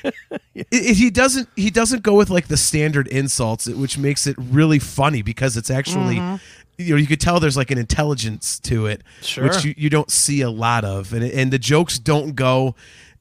it- 0.54 0.96
he 0.96 1.10
doesn't 1.10 1.48
he 1.56 1.70
doesn't 1.70 2.02
go 2.02 2.14
with 2.14 2.30
like 2.30 2.48
the 2.48 2.56
standard 2.56 3.06
insults, 3.08 3.66
which 3.68 3.98
makes 3.98 4.26
it 4.26 4.36
really 4.38 4.78
funny 4.78 5.22
because 5.22 5.56
it's 5.56 5.70
actually. 5.70 6.16
Mm-hmm. 6.16 6.36
You 6.78 6.94
know, 6.94 6.96
you 6.96 7.06
could 7.06 7.20
tell 7.20 7.40
there's 7.40 7.58
like 7.58 7.70
an 7.70 7.76
intelligence 7.76 8.58
to 8.60 8.86
it, 8.86 9.02
Sure. 9.20 9.44
which 9.44 9.62
you, 9.66 9.74
you 9.76 9.90
don't 9.90 10.10
see 10.10 10.40
a 10.40 10.48
lot 10.48 10.82
of, 10.82 11.12
and 11.12 11.22
and 11.22 11.52
the 11.52 11.58
jokes 11.58 11.98
don't 11.98 12.34
go 12.34 12.74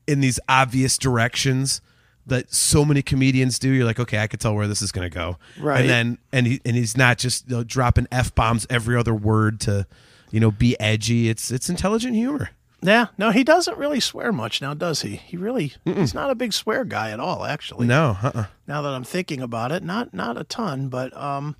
in 0.08 0.22
these 0.22 0.40
obvious 0.48 0.98
directions 0.98 1.82
that 2.30 2.54
so 2.54 2.84
many 2.86 3.02
comedians 3.02 3.60
do. 3.60 3.70
You're 3.70 3.86
like, 3.86 4.00
okay, 4.00 4.20
I 4.20 4.28
could 4.28 4.40
tell 4.40 4.56
where 4.56 4.68
this 4.68 4.82
is 4.82 4.92
going 4.92 5.10
to 5.10 5.14
go, 5.14 5.38
Right. 5.60 5.82
And 5.82 5.90
then 5.90 6.18
and 6.32 6.48
he 6.48 6.62
and 6.66 6.76
he's 6.76 6.96
not 6.98 7.18
just 7.18 7.50
you 7.50 7.58
know, 7.58 7.64
dropping 7.64 8.08
f 8.12 8.34
bombs 8.34 8.66
every 8.70 8.96
other 8.96 9.14
word 9.14 9.60
to, 9.62 9.86
you 10.32 10.40
know, 10.40 10.52
be 10.52 10.80
edgy. 10.80 11.30
It's 11.30 11.52
it's 11.52 11.70
intelligent 11.70 12.16
humor. 12.16 12.50
Yeah, 12.82 13.08
no, 13.18 13.32
he 13.32 13.44
doesn't 13.44 13.78
really 13.78 14.00
swear 14.00 14.32
much 14.32 14.62
now, 14.62 14.74
does 14.74 15.02
he? 15.02 15.18
He 15.18 15.36
really 15.36 15.74
he's 15.84 16.14
not 16.14 16.30
a 16.30 16.36
big 16.36 16.54
swear 16.54 16.86
guy 16.86 17.12
at 17.12 17.20
all, 17.20 17.44
actually. 17.44 17.88
No, 17.88 18.18
uh-uh. 18.24 18.46
Now 18.68 18.82
that 18.82 18.94
I'm 18.94 19.04
thinking 19.04 19.42
about 19.42 19.74
it, 19.74 19.84
not 19.84 20.14
not 20.14 20.38
a 20.38 20.46
ton, 20.46 20.88
but 20.88 21.16
um 21.18 21.58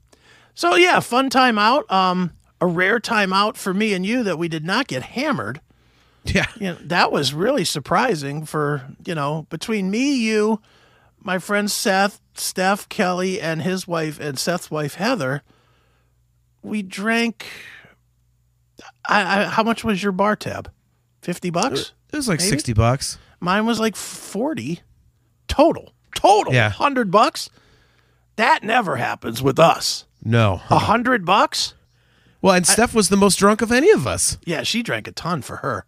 so 0.54 0.76
yeah, 0.76 1.00
fun 1.02 1.30
time 1.30 1.58
out. 1.58 1.90
Um 1.92 2.32
a 2.62 2.68
rare 2.68 3.00
time 3.00 3.34
out 3.34 3.58
for 3.58 3.74
me 3.74 3.94
and 3.94 4.06
you 4.06 4.24
that 4.24 4.38
we 4.38 4.48
did 4.48 4.66
not 4.66 4.88
get 4.88 5.02
hammered. 5.04 5.60
yeah, 6.36 6.46
You 6.58 6.68
know, 6.74 6.78
that 6.82 7.12
was 7.12 7.34
really 7.34 7.66
surprising 7.66 8.46
for, 8.46 8.84
you 9.06 9.16
know, 9.16 9.46
between 9.50 9.90
me, 9.92 10.16
you, 10.16 10.62
my 11.20 11.40
friend 11.40 11.70
Seth, 11.70 12.20
Steph, 12.36 12.88
Kelly, 12.90 13.40
and 13.42 13.62
his 13.62 13.88
wife 13.88 14.20
and 14.20 14.38
Seth's 14.40 14.70
wife 14.72 14.96
Heather, 14.96 15.42
we 16.62 16.82
drank 16.82 17.46
I, 19.08 19.42
I 19.42 19.44
how 19.46 19.64
much 19.64 19.84
was 19.84 20.02
your 20.04 20.12
bar 20.12 20.36
tab? 20.36 20.72
Fifty 21.22 21.50
bucks? 21.50 21.94
it 22.12 22.16
was 22.16 22.28
like 22.28 22.40
Maybe? 22.40 22.50
sixty 22.50 22.74
bucks. 22.74 23.18
Mine 23.42 23.66
was 23.66 23.80
like 23.80 23.96
40 23.96 24.82
total. 25.48 25.94
Total. 26.16 26.54
Yeah. 26.54 26.68
100 26.70 27.10
bucks. 27.10 27.50
That 28.36 28.64
never 28.64 28.98
happens 28.98 29.42
with 29.42 29.58
us. 29.60 30.06
No, 30.24 30.62
A 30.70 30.76
100 30.76 31.26
bucks? 31.26 31.74
well, 32.42 32.54
and 32.56 32.68
Steph 32.68 32.94
was 32.94 33.08
the 33.08 33.16
most 33.16 33.38
drunk 33.38 33.62
of 33.62 33.72
any 33.72 33.90
of 33.92 34.06
us. 34.06 34.38
Yeah, 34.46 34.64
she 34.64 34.84
drank 34.84 35.08
a 35.08 35.14
ton 35.14 35.42
for 35.42 35.58
her. 35.58 35.86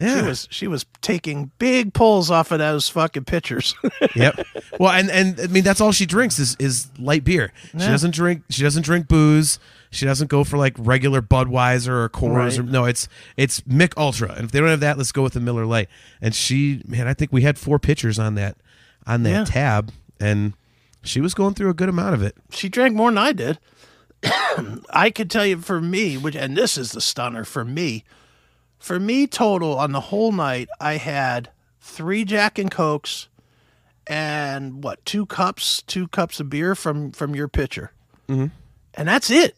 Yeah, 0.00 0.20
She 0.20 0.26
was 0.26 0.48
she 0.50 0.66
was 0.68 0.86
taking 1.00 1.50
big 1.58 1.94
pulls 1.94 2.30
off 2.30 2.52
of 2.52 2.58
those 2.58 2.88
fucking 2.88 3.24
pitchers. 3.24 3.74
yep. 4.14 4.34
Well, 4.78 4.90
and 4.92 5.10
and 5.10 5.40
I 5.40 5.46
mean 5.46 5.64
that's 5.64 5.80
all 5.80 5.92
she 5.92 6.04
drinks 6.04 6.38
is 6.38 6.54
is 6.58 6.88
light 6.98 7.24
beer. 7.24 7.52
She 7.72 7.78
doesn't 7.78 8.14
drink. 8.14 8.42
She 8.50 8.62
doesn't 8.62 8.82
drink 8.82 9.08
booze. 9.08 9.58
She 9.90 10.04
doesn't 10.04 10.28
go 10.28 10.44
for 10.44 10.58
like 10.58 10.74
regular 10.78 11.22
Budweiser 11.22 11.88
or 11.88 12.08
Coors. 12.10 12.58
Or, 12.58 12.62
no, 12.62 12.84
it's 12.84 13.08
it's 13.38 13.62
Mick 13.62 13.94
Ultra. 13.96 14.32
And 14.32 14.44
if 14.44 14.50
they 14.52 14.58
don't 14.60 14.68
have 14.68 14.80
that, 14.80 14.98
let's 14.98 15.12
go 15.12 15.22
with 15.22 15.32
the 15.32 15.40
Miller 15.40 15.64
Lite. 15.64 15.88
And 16.20 16.34
she, 16.34 16.82
man, 16.86 17.08
I 17.08 17.14
think 17.14 17.32
we 17.32 17.42
had 17.42 17.58
four 17.58 17.78
pitchers 17.78 18.18
on 18.18 18.34
that 18.34 18.56
on 19.06 19.22
that 19.22 19.30
Yeah. 19.30 19.44
tab, 19.44 19.92
and 20.20 20.52
she 21.02 21.22
was 21.22 21.32
going 21.32 21.54
through 21.54 21.70
a 21.70 21.74
good 21.74 21.88
amount 21.88 22.14
of 22.14 22.22
it. 22.22 22.36
she 22.50 22.68
drank 22.68 22.94
more 22.94 23.10
than 23.10 23.16
I 23.18 23.32
did. 23.32 23.58
I 24.90 25.10
could 25.10 25.30
tell 25.30 25.46
you 25.46 25.58
for 25.58 25.80
me, 25.80 26.16
which 26.18 26.34
and 26.36 26.54
this 26.56 26.76
is 26.76 26.92
the 26.92 27.00
stunner 27.00 27.44
for 27.44 27.64
me. 27.64 28.04
For 28.78 29.00
me, 29.00 29.26
total 29.26 29.78
on 29.78 29.92
the 29.92 30.00
whole 30.00 30.32
night, 30.32 30.68
I 30.80 30.96
had 30.96 31.50
three 31.80 32.24
Jack 32.24 32.58
and 32.58 32.70
Cokes, 32.70 33.28
and 34.06 34.84
what 34.84 35.04
two 35.04 35.26
cups, 35.26 35.82
two 35.82 36.08
cups 36.08 36.40
of 36.40 36.48
beer 36.50 36.74
from 36.74 37.10
from 37.12 37.34
your 37.34 37.48
pitcher, 37.48 37.92
mm-hmm. 38.28 38.46
and 38.94 39.08
that's 39.08 39.30
it. 39.30 39.56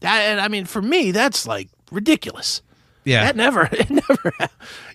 That 0.00 0.20
and 0.22 0.40
I 0.40 0.48
mean, 0.48 0.64
for 0.64 0.82
me, 0.82 1.10
that's 1.12 1.46
like 1.46 1.68
ridiculous. 1.92 2.62
Yeah, 3.04 3.22
That 3.24 3.36
never, 3.36 3.68
it 3.72 3.88
never. 3.88 4.32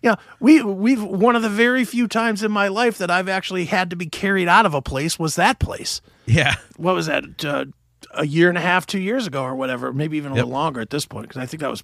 Yeah, 0.03 0.15
we 0.41 0.61
we've 0.61 1.01
one 1.01 1.37
of 1.37 1.43
the 1.43 1.49
very 1.49 1.85
few 1.85 2.09
times 2.09 2.43
in 2.43 2.51
my 2.51 2.67
life 2.67 2.97
that 2.97 3.09
I've 3.09 3.29
actually 3.29 3.65
had 3.65 3.89
to 3.91 3.95
be 3.95 4.07
carried 4.07 4.49
out 4.49 4.65
of 4.65 4.73
a 4.73 4.81
place 4.81 5.17
was 5.17 5.35
that 5.35 5.59
place 5.59 6.01
yeah, 6.25 6.55
what 6.75 6.93
was 6.93 7.05
that 7.05 7.23
uh, 7.45 7.65
a 8.13 8.25
year 8.25 8.49
and 8.49 8.57
a 8.57 8.61
half 8.61 8.85
two 8.85 8.99
years 8.99 9.27
ago 9.27 9.43
or 9.43 9.55
whatever 9.55 9.93
maybe 9.93 10.17
even 10.17 10.33
a 10.33 10.35
Yep. 10.35 10.43
little 10.45 10.51
longer 10.59 10.81
at 10.81 10.89
this 10.89 11.05
point 11.05 11.27
because 11.29 11.41
i 11.41 11.45
think 11.45 11.61
that 11.61 11.69
was 11.69 11.83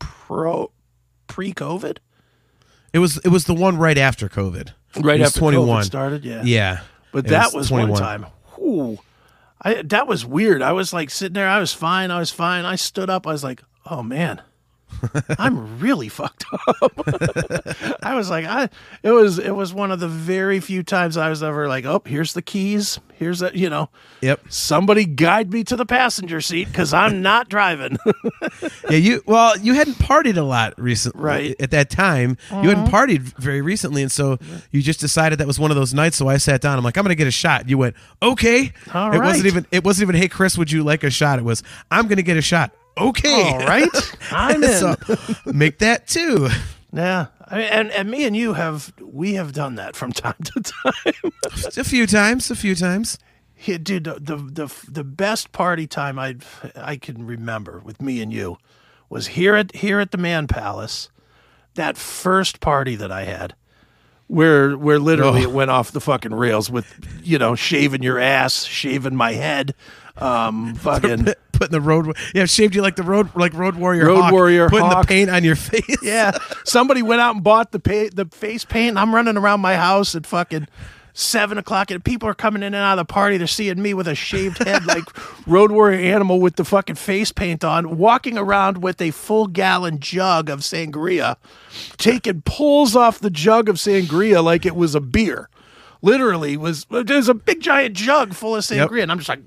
pro 0.00 0.70
pre-covid? 1.32 1.98
It 2.92 2.98
was 2.98 3.18
it 3.18 3.28
was 3.28 3.44
the 3.44 3.54
one 3.54 3.78
right 3.78 3.98
after 3.98 4.28
COVID. 4.28 4.72
right 5.00 5.18
was 5.18 5.30
after 5.30 5.40
21 5.40 5.66
COVID 5.66 5.84
started? 5.84 6.24
Yeah. 6.24 6.42
Yeah, 6.44 6.80
but 7.10 7.26
that 7.28 7.54
was, 7.54 7.68
21. 7.68 7.90
one 7.90 8.00
time. 8.00 8.26
Whew. 8.56 8.98
I, 9.62 9.82
that 9.82 10.06
was 10.06 10.26
weird. 10.26 10.60
I 10.60 10.72
was 10.72 10.92
like 10.92 11.08
sitting 11.08 11.34
there. 11.34 11.48
I 11.48 11.58
was 11.58 11.72
fine. 11.72 12.10
I 12.10 12.18
was 12.18 12.30
fine. 12.30 12.64
I 12.64 12.76
stood 12.76 13.08
up. 13.08 13.26
I 13.26 13.32
was 13.32 13.44
like 13.44 13.62
oh 13.86 14.02
man 14.02 14.42
I'm 15.38 15.78
really 15.78 16.08
fucked 16.08 16.44
up. 16.52 16.92
I 18.02 18.14
was 18.14 18.30
like, 18.30 18.44
I 18.44 18.68
it 19.02 19.10
was 19.10 19.38
it 19.38 19.50
was 19.52 19.72
one 19.74 19.90
of 19.90 20.00
the 20.00 20.08
very 20.08 20.60
few 20.60 20.82
times 20.82 21.16
I 21.16 21.28
was 21.28 21.42
ever 21.42 21.68
like, 21.68 21.84
oh, 21.84 22.02
here's 22.04 22.32
the 22.34 22.42
keys, 22.42 23.00
here's 23.14 23.40
that, 23.40 23.54
you 23.56 23.68
know, 23.70 23.88
Yep. 24.20 24.40
somebody 24.48 25.04
guide 25.04 25.52
me 25.52 25.64
to 25.64 25.76
the 25.76 25.86
passenger 25.86 26.40
seat 26.40 26.68
because 26.68 26.92
I'm 26.92 27.22
not 27.22 27.48
driving. 27.48 27.96
Yeah, 28.90 28.98
you 28.98 29.22
well, 29.26 29.56
you 29.58 29.74
hadn't 29.74 29.94
partied 29.94 30.36
a 30.36 30.42
lot 30.42 30.74
recently. 30.76 31.22
Right. 31.22 31.50
Mm-hmm. 31.52 31.62
At 31.64 31.70
that 31.70 31.88
time, 31.88 32.36
you 32.50 32.68
hadn't 32.68 32.88
partied 32.88 33.20
very 33.38 33.62
recently, 33.62 34.02
and 34.02 34.10
so 34.12 34.38
you 34.70 34.82
just 34.82 35.00
decided 35.00 35.38
that 35.38 35.46
was 35.46 35.58
one 35.58 35.70
of 35.70 35.76
those 35.76 35.94
nights. 35.94 36.16
So 36.16 36.28
I 36.28 36.36
sat 36.36 36.60
down. 36.60 36.76
I'm 36.76 36.84
like, 36.84 36.96
I'm 36.98 37.04
gonna 37.04 37.14
get 37.14 37.26
a 37.28 37.30
shot. 37.32 37.68
You 37.68 37.78
went, 37.78 37.96
okay. 38.20 38.72
All 38.92 39.12
it 39.14 39.18
wasn't 39.18 39.46
even. 39.46 39.66
It 39.70 39.84
wasn't 39.84 40.08
even. 40.10 40.20
Hey, 40.20 40.28
Chris, 40.28 40.58
would 40.58 40.70
you 40.70 40.82
like 40.82 41.04
a 41.04 41.10
shot? 41.10 41.38
It 41.38 41.44
was, 41.44 41.62
I'm 41.90 42.06
gonna 42.08 42.22
get 42.22 42.36
a 42.36 42.42
shot. 42.42 42.72
Okay. 42.98 43.42
All 43.52 43.58
right, 43.60 43.88
I'm 44.30 44.62
in. 44.62 44.72
so 44.72 44.96
make 45.46 45.78
that 45.78 46.06
two. 46.06 46.48
Yeah, 46.92 47.26
I 47.48 47.56
mean, 47.56 47.68
and 47.68 47.90
and 47.90 48.10
me 48.10 48.24
and 48.24 48.36
you 48.36 48.52
have 48.52 48.92
we 49.00 49.34
have 49.34 49.52
done 49.52 49.76
that 49.76 49.96
from 49.96 50.12
time 50.12 50.34
to 50.44 50.60
time. 50.60 51.32
a 51.76 51.84
few 51.84 52.06
times. 52.06 52.50
A 52.50 52.56
few 52.56 52.74
times. 52.74 53.18
Yeah, 53.64 53.78
dude, 53.78 54.04
the, 54.04 54.14
the 54.20 54.36
the 54.36 54.74
the 54.90 55.04
best 55.04 55.52
party 55.52 55.86
time 55.86 56.18
I 56.18 56.36
I 56.76 56.96
can 56.96 57.24
remember 57.24 57.80
with 57.84 58.02
me 58.02 58.20
and 58.20 58.32
you 58.32 58.58
was 59.08 59.28
here 59.28 59.54
at 59.54 59.74
here 59.76 60.00
at 60.00 60.10
the 60.10 60.18
Man 60.18 60.46
Palace. 60.46 61.08
That 61.74 61.96
first 61.96 62.60
party 62.60 62.96
that 62.96 63.10
I 63.10 63.24
had, 63.24 63.54
where 64.26 64.76
where 64.76 64.98
literally 64.98 65.40
Oh. 65.40 65.48
it 65.48 65.52
went 65.52 65.70
off 65.70 65.92
the 65.92 66.00
fucking 66.02 66.34
rails 66.34 66.70
with 66.70 66.94
you 67.22 67.38
know 67.38 67.54
shaving 67.54 68.02
your 68.02 68.18
ass, 68.18 68.64
shaving 68.64 69.16
my 69.16 69.32
head, 69.32 69.74
um, 70.16 70.74
fucking. 70.76 71.28
Putting 71.52 71.72
the 71.72 71.80
road. 71.80 72.16
Yeah, 72.34 72.46
shaved 72.46 72.74
you 72.74 72.82
like 72.82 72.96
the 72.96 73.02
road, 73.02 73.28
like 73.36 73.54
Road 73.54 73.76
Warrior. 73.76 74.06
Road 74.06 74.22
Hawk, 74.22 74.32
Warrior 74.32 74.68
Putting 74.68 74.86
Hawk. 74.86 75.02
the 75.02 75.08
paint 75.08 75.30
on 75.30 75.44
your 75.44 75.56
face. 75.56 75.96
Yeah, 76.02 76.32
somebody 76.64 77.02
went 77.02 77.20
out 77.20 77.34
and 77.36 77.44
bought 77.44 77.70
the 77.72 77.78
pay, 77.78 78.08
the 78.08 78.24
face 78.26 78.64
paint. 78.64 78.96
I'm 78.96 79.14
running 79.14 79.36
around 79.36 79.60
my 79.60 79.76
house 79.76 80.14
at 80.14 80.26
fucking 80.26 80.66
seven 81.14 81.58
o'clock, 81.58 81.90
and 81.90 82.02
people 82.04 82.28
are 82.28 82.34
coming 82.34 82.62
in 82.62 82.68
and 82.68 82.76
out 82.76 82.98
of 82.98 83.06
the 83.06 83.12
party. 83.12 83.36
They're 83.36 83.46
seeing 83.46 83.80
me 83.80 83.94
with 83.94 84.08
a 84.08 84.14
shaved 84.14 84.58
head, 84.64 84.86
like 84.86 85.04
Road 85.46 85.70
Warrior 85.70 86.00
Animal 86.00 86.40
with 86.40 86.56
the 86.56 86.64
fucking 86.64 86.96
face 86.96 87.30
paint 87.30 87.62
on, 87.64 87.96
walking 87.98 88.38
around 88.38 88.82
with 88.82 89.00
a 89.00 89.10
full 89.12 89.46
gallon 89.46 90.00
jug 90.00 90.48
of 90.50 90.60
sangria, 90.60 91.36
taking 91.96 92.42
pulls 92.42 92.96
off 92.96 93.18
the 93.20 93.30
jug 93.30 93.68
of 93.68 93.76
sangria 93.76 94.42
like 94.42 94.64
it 94.66 94.74
was 94.74 94.94
a 94.94 95.00
beer. 95.00 95.48
Literally, 96.02 96.56
was 96.56 96.86
there's 96.90 97.28
a 97.28 97.34
big 97.34 97.60
giant 97.60 97.94
jug 97.96 98.34
full 98.34 98.56
of 98.56 98.68
Yep. 98.70 98.90
sangria, 98.90 99.02
and 99.04 99.12
I'm 99.12 99.18
just 99.18 99.28
like. 99.28 99.40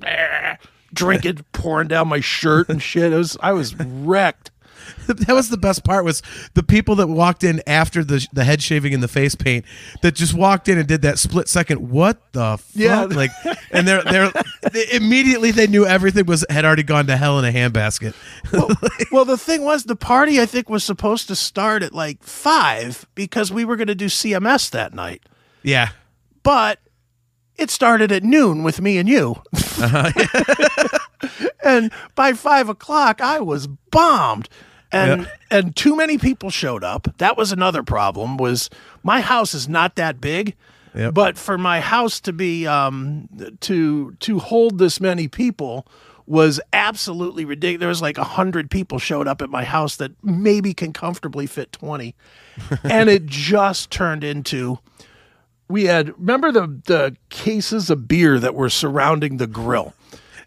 Drinking, 0.94 1.44
pouring 1.52 1.90
down 1.90 2.08
my 2.08 2.22
shirt 2.22 2.70
and 2.70 2.82
shit. 2.82 3.12
It 3.12 3.18
was 3.18 3.36
I 3.42 3.52
was 3.52 3.76
wrecked. 3.76 4.52
that 5.08 5.34
was 5.34 5.50
the 5.50 5.58
best 5.58 5.84
part 5.84 6.06
was 6.06 6.22
the 6.54 6.62
people 6.62 6.96
that 6.96 7.08
walked 7.08 7.44
in 7.44 7.60
after 7.66 8.04
the 8.04 8.26
the 8.32 8.44
head 8.44 8.62
shaving 8.62 8.94
and 8.94 9.02
the 9.02 9.08
face 9.08 9.34
paint 9.34 9.66
that 10.04 10.14
just 10.14 10.34
walked 10.36 10.70
in 10.70 10.78
and 10.78 10.88
did 10.88 11.02
that 11.02 11.18
split 11.18 11.48
second 11.50 11.90
what 11.90 12.22
the 12.34 12.58
fuck 12.58 12.68
Yeah. 12.76 13.04
like 13.06 13.32
and 13.72 13.88
they're 13.88 14.04
they're 14.04 14.32
they, 14.72 14.86
immediately 14.94 15.50
they 15.50 15.66
knew 15.66 15.88
everything 15.88 16.28
was 16.28 16.46
had 16.52 16.66
already 16.66 16.84
gone 16.84 17.08
to 17.08 17.18
hell 17.18 17.40
in 17.40 17.46
a 17.46 17.52
handbasket 17.52 18.14
well, 18.54 18.70
well, 19.12 19.26
the 19.26 19.38
thing 19.40 19.64
was, 19.64 19.86
the 19.86 19.96
party 19.96 20.40
I 20.40 20.46
think 20.46 20.70
was 20.70 20.84
supposed 20.84 21.28
to 21.30 21.36
start 21.36 21.82
at 21.82 21.92
like 21.94 22.22
five 22.24 23.08
because 23.16 23.52
we 23.52 23.66
were 23.66 23.78
going 23.78 23.88
to 23.88 23.96
do 23.96 24.06
CMS 24.06 24.70
that 24.70 24.94
night, 24.94 25.24
yeah 25.64 25.90
but 26.46 26.80
it 27.58 27.70
started 27.70 28.12
at 28.14 28.24
noon 28.24 28.64
with 28.64 28.80
me 28.80 28.98
and 28.98 29.10
you. 29.10 29.36
and 31.64 31.92
by 32.16 32.34
five 32.34 32.70
o'clock, 32.70 33.22
I 33.22 33.40
was 33.40 33.68
bombed. 33.68 34.50
And 34.92 35.22
Yeah. 35.24 35.28
and 35.52 35.76
too 35.76 35.96
many 35.96 36.18
people 36.18 36.50
showed 36.50 36.84
up. 36.84 37.08
That 37.18 37.36
was 37.38 37.52
another 37.52 37.84
problem. 37.84 38.38
Was 38.38 38.70
my 39.04 39.20
house 39.22 39.54
is 39.54 39.68
not 39.68 39.96
that 39.96 40.22
big, 40.22 40.56
Yep. 40.96 41.14
but 41.14 41.38
for 41.38 41.58
my 41.58 41.80
house 41.82 42.20
to 42.22 42.32
be 42.34 42.68
um 42.68 43.28
to 43.62 44.12
to 44.20 44.40
hold 44.40 44.78
this 44.78 45.02
many 45.02 45.28
people 45.28 45.88
was 46.28 46.60
absolutely 46.74 47.46
ridiculous. 47.46 47.80
There 47.80 47.90
was 47.90 48.02
like 48.02 48.18
a 48.18 48.24
hundred 48.24 48.70
people 48.72 49.00
showed 49.00 49.28
up 49.28 49.42
at 49.42 49.50
my 49.50 49.64
house 49.64 49.96
that 49.98 50.12
maybe 50.24 50.74
can 50.74 50.94
comfortably 50.94 51.48
fit 51.48 51.72
twenty, 51.72 52.16
and 52.84 53.10
it 53.10 53.26
just 53.26 53.90
turned 53.92 54.24
into. 54.24 54.80
We 55.68 55.86
had 55.86 56.18
remember 56.20 56.52
the 56.52 56.68
the 56.86 57.16
cases 57.30 57.90
of 57.90 58.08
beer 58.08 58.40
that 58.40 58.54
were 58.56 58.70
surrounding 58.70 59.38
the 59.38 59.48
grill, 59.48 59.94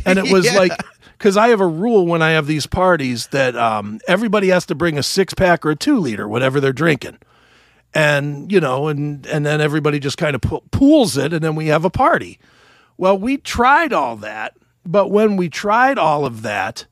and 0.07 0.19
it 0.19 0.33
was 0.33 0.47
Yeah. 0.53 0.59
like 0.59 0.73
because 1.17 1.37
I 1.37 1.49
have 1.49 1.61
a 1.61 1.67
rule 1.67 2.07
when 2.07 2.23
I 2.23 2.31
have 2.31 2.47
these 2.47 2.67
parties 2.67 3.27
that 3.29 3.57
um, 3.57 3.99
everybody 4.07 4.49
has 4.49 4.65
to 4.67 4.75
bring 4.77 4.97
a 4.97 5.03
six 5.03 5.35
pack 5.35 5.67
or 5.67 5.71
a 5.71 5.77
two 5.77 5.99
liter, 5.99 6.29
whatever 6.29 6.61
they're 6.61 6.73
drinking, 6.73 7.19
and 7.93 8.53
you 8.53 8.61
know, 8.61 8.87
and 8.89 9.27
and 9.27 9.45
then 9.45 9.61
everybody 9.61 9.99
just 9.99 10.19
kind 10.19 10.37
of 10.37 10.43
pools 10.71 11.17
it, 11.17 11.33
and 11.33 11.43
then 11.43 11.55
we 11.57 11.67
have 11.67 11.85
a 11.85 11.91
party. 11.91 12.39
Well, 12.97 13.19
we 13.19 13.37
tried 13.39 13.93
all 13.93 14.17
that, 14.17 14.57
but 14.85 15.11
when 15.11 15.37
we 15.37 15.49
tried 15.49 15.99
all 15.99 16.25
of 16.27 16.43
that, 16.43 16.87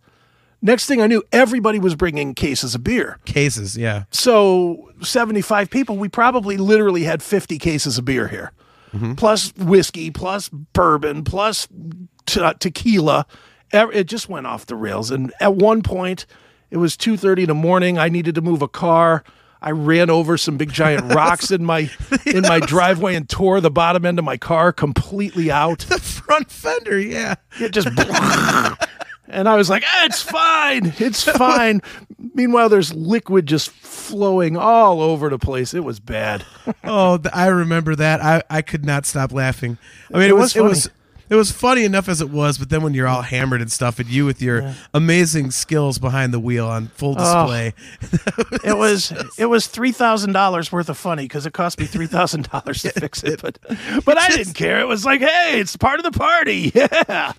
next 0.62 0.86
thing 0.86 1.00
I 1.00 1.06
knew, 1.06 1.22
everybody 1.32 1.78
was 1.78 1.94
bringing 1.94 2.34
cases 2.34 2.74
of 2.74 2.82
beer. 2.84 3.18
cases 3.24 3.76
yeah 3.76 4.04
So 4.10 4.90
75 5.02 5.70
people, 5.70 5.96
we 5.96 6.08
probably 6.08 6.56
literally 6.56 7.04
had 7.04 7.22
50 7.22 7.58
cases 7.58 7.98
of 7.98 8.04
beer 8.04 8.28
here, 8.28 8.52
mm-hmm. 8.94 9.14
plus 9.14 9.52
whiskey, 9.56 10.10
plus 10.10 10.48
bourbon, 10.48 11.22
plus 11.24 11.68
te- 12.26 12.54
tequila. 12.58 13.26
It 13.72 14.04
just 14.04 14.28
went 14.28 14.46
off 14.46 14.66
the 14.66 14.76
rails. 14.76 15.10
And 15.10 15.32
at 15.40 15.54
one 15.56 15.82
point, 15.82 16.26
It 16.70 16.78
was 16.78 16.96
2:30 16.96 17.42
in 17.42 17.46
the 17.48 17.54
morning. 17.54 17.98
I 17.98 18.08
needed 18.08 18.34
to 18.34 18.40
move 18.40 18.62
a 18.62 18.68
car. 18.68 19.22
I 19.62 19.70
ran 19.70 20.10
over 20.10 20.36
some 20.36 20.56
big 20.56 20.72
giant 20.72 21.14
rocks 21.14 21.50
in 21.50 21.64
my 21.64 21.88
in 22.26 22.42
my 22.42 22.60
driveway 22.60 23.14
and 23.14 23.28
tore 23.28 23.60
the 23.60 23.70
bottom 23.70 24.04
end 24.04 24.18
of 24.18 24.24
my 24.24 24.36
car 24.36 24.72
completely 24.72 25.50
out. 25.50 25.86
The 25.88 25.98
front 26.00 26.50
fender, 26.50 26.98
yeah. 26.98 27.36
It 27.60 27.72
just 27.72 27.88
and 29.28 29.48
I 29.48 29.56
was 29.56 29.68
like, 29.70 29.84
ah, 29.86 30.04
"It's 30.04 30.22
fine, 30.22 30.92
it's 30.98 31.22
fine." 31.38 31.82
Meanwhile, 32.34 32.68
there's 32.68 32.94
liquid 32.94 33.46
just 33.46 33.70
flowing 33.70 34.56
all 34.56 35.00
over 35.00 35.28
the 35.28 35.38
place. 35.38 35.74
It 35.74 35.84
was 35.84 36.00
bad. 36.00 36.44
oh, 36.84 37.18
I 37.32 37.46
remember 37.48 37.96
that. 37.96 38.22
I, 38.22 38.42
I 38.50 38.62
could 38.62 38.84
not 38.84 39.06
stop 39.06 39.32
laughing. 39.32 39.78
I 40.12 40.18
mean, 40.18 40.24
it, 40.24 40.30
It 40.30 40.32
was, 40.34 40.54
was 40.54 40.56
it 40.56 40.62
was 40.62 40.90
it 41.28 41.34
was 41.34 41.50
funny 41.50 41.84
enough 41.84 42.08
as 42.08 42.20
it 42.20 42.30
was, 42.30 42.58
but 42.58 42.68
then 42.70 42.82
when 42.82 42.94
you're 42.94 43.08
all 43.08 43.22
hammered 43.22 43.60
and 43.60 43.70
stuff, 43.70 43.98
and 43.98 44.08
you 44.08 44.24
with 44.24 44.40
your 44.40 44.74
amazing 44.94 45.50
skills 45.50 45.98
behind 45.98 46.32
the 46.32 46.40
wheel 46.40 46.66
on 46.66 46.88
full 46.88 47.14
display, 47.14 47.74
It 48.64 48.76
was 48.76 49.12
it 49.38 49.46
was 49.46 49.66
three 49.66 49.92
thousand 49.92 50.32
dollars 50.32 50.70
worth 50.72 50.88
of 50.88 50.96
funny 50.98 51.24
because 51.24 51.46
it 51.46 51.52
cost 51.52 51.78
me 51.78 51.86
three 51.86 52.06
thousand 52.06 52.48
dollars 52.50 52.82
to 52.82 52.90
fix 53.00 53.22
it. 53.22 53.40
But 53.42 53.58
but 54.04 54.18
I 54.18 54.28
didn't 54.30 54.54
care. 54.54 54.80
It 54.80 54.86
was 54.88 55.04
like, 55.04 55.20
hey, 55.20 55.60
it's 55.60 55.76
part 55.76 55.98
of 55.98 56.04
the 56.10 56.18
party. 56.18 56.72
Yeah, 57.08 57.32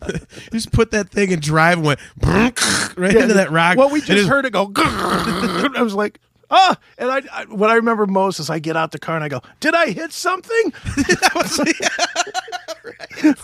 just 0.52 0.72
put 0.72 0.92
that 0.92 1.10
thing 1.10 1.32
in 1.32 1.40
drive 1.40 1.78
and 1.78 1.88
went 1.88 2.00
right 2.22 3.16
into 3.16 3.34
that 3.36 3.52
rock. 3.52 3.78
Well, 3.78 3.90
we 3.90 4.02
just 4.02 4.28
heard 4.28 4.46
it 4.46 4.54
go. 4.54 4.72
I 4.76 5.82
was 5.82 5.94
like. 5.94 6.20
Ah, 6.50 6.78
and 6.98 7.12
I, 7.12 7.22
I 7.32 7.46
what 7.46 7.70
I 7.70 7.76
remember 7.76 8.06
most 8.06 8.40
is 8.40 8.50
I 8.50 8.60
get 8.60 8.78
out 8.78 8.92
the 8.92 9.00
car 9.00 9.16
and 9.16 9.24
I 9.24 9.30
go, 9.30 9.42
"Did 9.60 9.76
I 9.76 9.92
hit 9.92 10.14
something?" 10.14 10.72
that 10.96 11.32
was, 11.36 11.60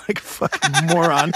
like 0.07 0.19
fucking 0.19 0.87
moron. 0.87 1.33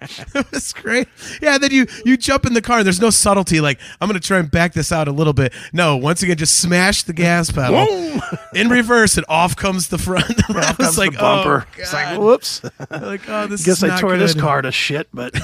it 0.00 0.50
was 0.50 0.72
great. 0.72 1.06
Yeah, 1.40 1.58
then 1.58 1.70
you 1.70 1.86
you 2.04 2.16
jump 2.16 2.44
in 2.44 2.54
the 2.54 2.62
car. 2.62 2.82
There's 2.82 3.00
no 3.00 3.10
subtlety. 3.10 3.60
Like 3.60 3.78
I'm 4.00 4.08
gonna 4.08 4.18
try 4.18 4.38
and 4.38 4.50
back 4.50 4.72
this 4.72 4.90
out 4.90 5.06
a 5.06 5.12
little 5.12 5.32
bit. 5.32 5.52
No, 5.72 5.96
once 5.96 6.22
again, 6.22 6.36
just 6.36 6.58
smash 6.60 7.04
the 7.04 7.12
gas 7.12 7.52
pedal 7.52 7.86
Boom! 7.86 8.20
in 8.54 8.68
reverse, 8.68 9.16
and 9.16 9.26
off 9.28 9.54
comes 9.54 9.88
the 9.88 9.98
front. 9.98 10.42
I 10.50 10.70
Off 10.70 10.78
was 10.78 10.86
comes 10.88 10.98
like, 10.98 11.12
the 11.12 11.18
bumper. 11.18 11.66
Oh, 11.68 11.72
it's 11.80 11.92
like, 11.92 12.18
whoops. 12.18 12.62
like, 12.90 13.28
oh, 13.28 13.46
this 13.46 13.64
Guess 13.64 13.82
I 13.84 14.00
tore 14.00 14.16
this 14.16 14.34
car 14.34 14.62
to 14.62 14.72
shit, 14.72 15.08
but 15.14 15.34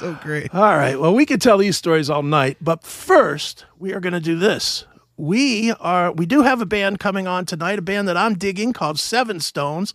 So 0.00 0.14
great. 0.22 0.54
All 0.54 0.76
right. 0.76 0.98
Well, 0.98 1.14
we 1.14 1.26
could 1.26 1.42
tell 1.42 1.58
these 1.58 1.76
stories 1.76 2.08
all 2.08 2.22
night, 2.22 2.56
but 2.58 2.82
first, 2.82 3.66
we 3.78 3.92
are 3.92 4.00
going 4.00 4.14
to 4.14 4.20
do 4.20 4.38
this. 4.38 4.86
We 5.18 5.72
are 5.72 6.10
we 6.10 6.24
do 6.24 6.40
have 6.40 6.62
a 6.62 6.66
band 6.66 6.98
coming 6.98 7.26
on 7.26 7.44
tonight, 7.44 7.78
a 7.78 7.82
band 7.82 8.08
that 8.08 8.16
I'm 8.16 8.34
digging 8.34 8.72
called 8.72 8.98
Seven 8.98 9.40
Stones, 9.40 9.92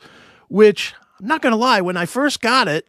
which 0.48 0.94
I'm 1.20 1.26
not 1.26 1.41
going 1.41 1.52
to 1.54 1.58
lie, 1.58 1.82
when 1.82 1.98
I 1.98 2.06
first 2.06 2.39
got 2.39 2.68
it, 2.68 2.88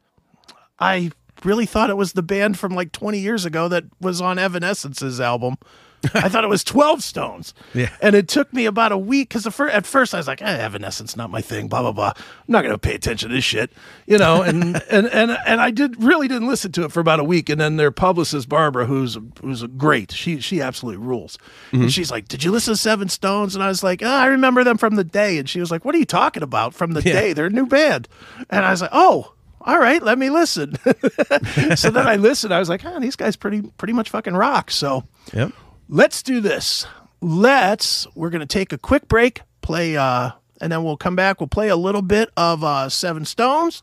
I 0.78 1.10
really 1.42 1.64
thought 1.64 1.88
it 1.88 1.96
was 1.96 2.12
the 2.12 2.22
band 2.22 2.58
from 2.58 2.74
like 2.74 2.92
20 2.92 3.18
years 3.18 3.46
ago 3.46 3.66
that 3.68 3.84
was 3.98 4.20
on 4.20 4.36
Evanescence's 4.36 5.18
album. 5.18 5.56
I 6.14 6.28
thought 6.28 6.44
it 6.44 6.48
was 6.48 6.64
12 6.64 7.02
Stones. 7.02 7.54
Yeah. 7.74 7.90
And 8.00 8.14
it 8.14 8.28
took 8.28 8.52
me 8.52 8.66
about 8.66 8.92
a 8.92 8.98
week 8.98 9.28
because 9.28 9.46
at 9.46 9.86
first 9.86 10.14
I 10.14 10.18
was 10.18 10.26
like, 10.26 10.42
eh, 10.42 10.56
Evanescence, 10.58 11.16
not 11.16 11.30
my 11.30 11.40
thing, 11.40 11.68
blah, 11.68 11.82
blah, 11.82 11.92
blah. 11.92 12.12
I'm 12.16 12.24
not 12.48 12.62
going 12.62 12.74
to 12.74 12.78
pay 12.78 12.94
attention 12.94 13.30
to 13.30 13.34
this 13.34 13.44
shit, 13.44 13.72
you 14.06 14.18
know? 14.18 14.42
And, 14.42 14.82
and, 14.90 15.06
and, 15.06 15.38
and 15.46 15.60
I 15.60 15.70
did 15.70 16.02
really 16.02 16.28
didn't 16.28 16.48
listen 16.48 16.72
to 16.72 16.84
it 16.84 16.92
for 16.92 17.00
about 17.00 17.20
a 17.20 17.24
week. 17.24 17.48
And 17.48 17.60
then 17.60 17.76
their 17.76 17.90
publicist, 17.90 18.48
Barbara, 18.48 18.86
who's, 18.86 19.18
who's 19.40 19.62
great, 19.64 20.12
she, 20.12 20.40
she 20.40 20.60
absolutely 20.60 21.04
rules. 21.04 21.38
And 21.72 21.82
mm-hmm. 21.82 21.88
she's 21.88 22.10
like, 22.10 22.28
did 22.28 22.44
you 22.44 22.52
listen 22.52 22.74
to 22.74 22.78
Seven 22.78 23.08
Stones? 23.08 23.54
And 23.54 23.62
I 23.64 23.68
was 23.68 23.82
like, 23.82 24.02
oh, 24.02 24.06
I 24.06 24.26
remember 24.26 24.64
them 24.64 24.78
from 24.78 24.96
the 24.96 25.04
day. 25.04 25.38
And 25.38 25.48
she 25.48 25.60
was 25.60 25.70
like, 25.70 25.84
what 25.84 25.94
are 25.94 25.98
you 25.98 26.04
talking 26.04 26.42
about 26.42 26.74
from 26.74 26.92
the 26.92 27.02
day? 27.02 27.32
They're 27.32 27.46
a 27.46 27.50
new 27.50 27.66
band. 27.66 28.08
And 28.50 28.64
I 28.64 28.70
was 28.70 28.82
like, 28.82 28.90
oh, 28.92 29.32
all 29.62 29.78
right, 29.80 30.00
let 30.00 30.16
me 30.16 30.30
listen. 30.30 30.76
so 31.76 31.90
then 31.90 32.06
I 32.06 32.16
listened. 32.16 32.54
I 32.54 32.60
was 32.60 32.68
like, 32.68 32.84
oh, 32.84 33.00
these 33.00 33.16
guys 33.16 33.34
pretty 33.34 33.62
pretty 33.62 33.92
much 33.92 34.10
fucking 34.10 34.34
rock. 34.34 34.70
So 34.70 35.02
Yep. 35.32 35.52
Let's 35.88 36.22
do 36.22 36.40
this. 36.40 36.86
Let's 37.20 38.06
we're 38.14 38.30
gonna 38.30 38.46
take 38.46 38.72
a 38.72 38.78
quick 38.78 39.08
break, 39.08 39.42
play 39.62 39.96
uh 39.96 40.30
and 40.60 40.72
then 40.72 40.82
we'll 40.84 40.96
come 40.96 41.16
back. 41.16 41.40
We'll 41.40 41.48
play 41.48 41.68
a 41.68 41.76
little 41.76 42.02
bit 42.02 42.30
of 42.36 42.64
uh 42.64 42.88
Seven 42.88 43.24
Stones, 43.24 43.82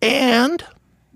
and 0.00 0.64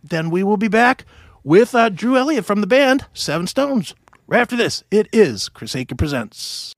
then 0.02 0.30
we 0.30 0.42
will 0.42 0.56
be 0.56 0.68
back 0.68 1.04
with 1.44 1.74
uh 1.74 1.88
Drew 1.88 2.16
Elliott 2.16 2.44
from 2.44 2.60
the 2.60 2.66
band 2.66 3.06
Seven 3.14 3.46
Stones. 3.46 3.94
Right 4.26 4.40
after 4.40 4.56
this, 4.56 4.84
it 4.90 5.08
is 5.12 5.48
Chris 5.48 5.74
Akin 5.74 5.96
Presents. 5.96 6.74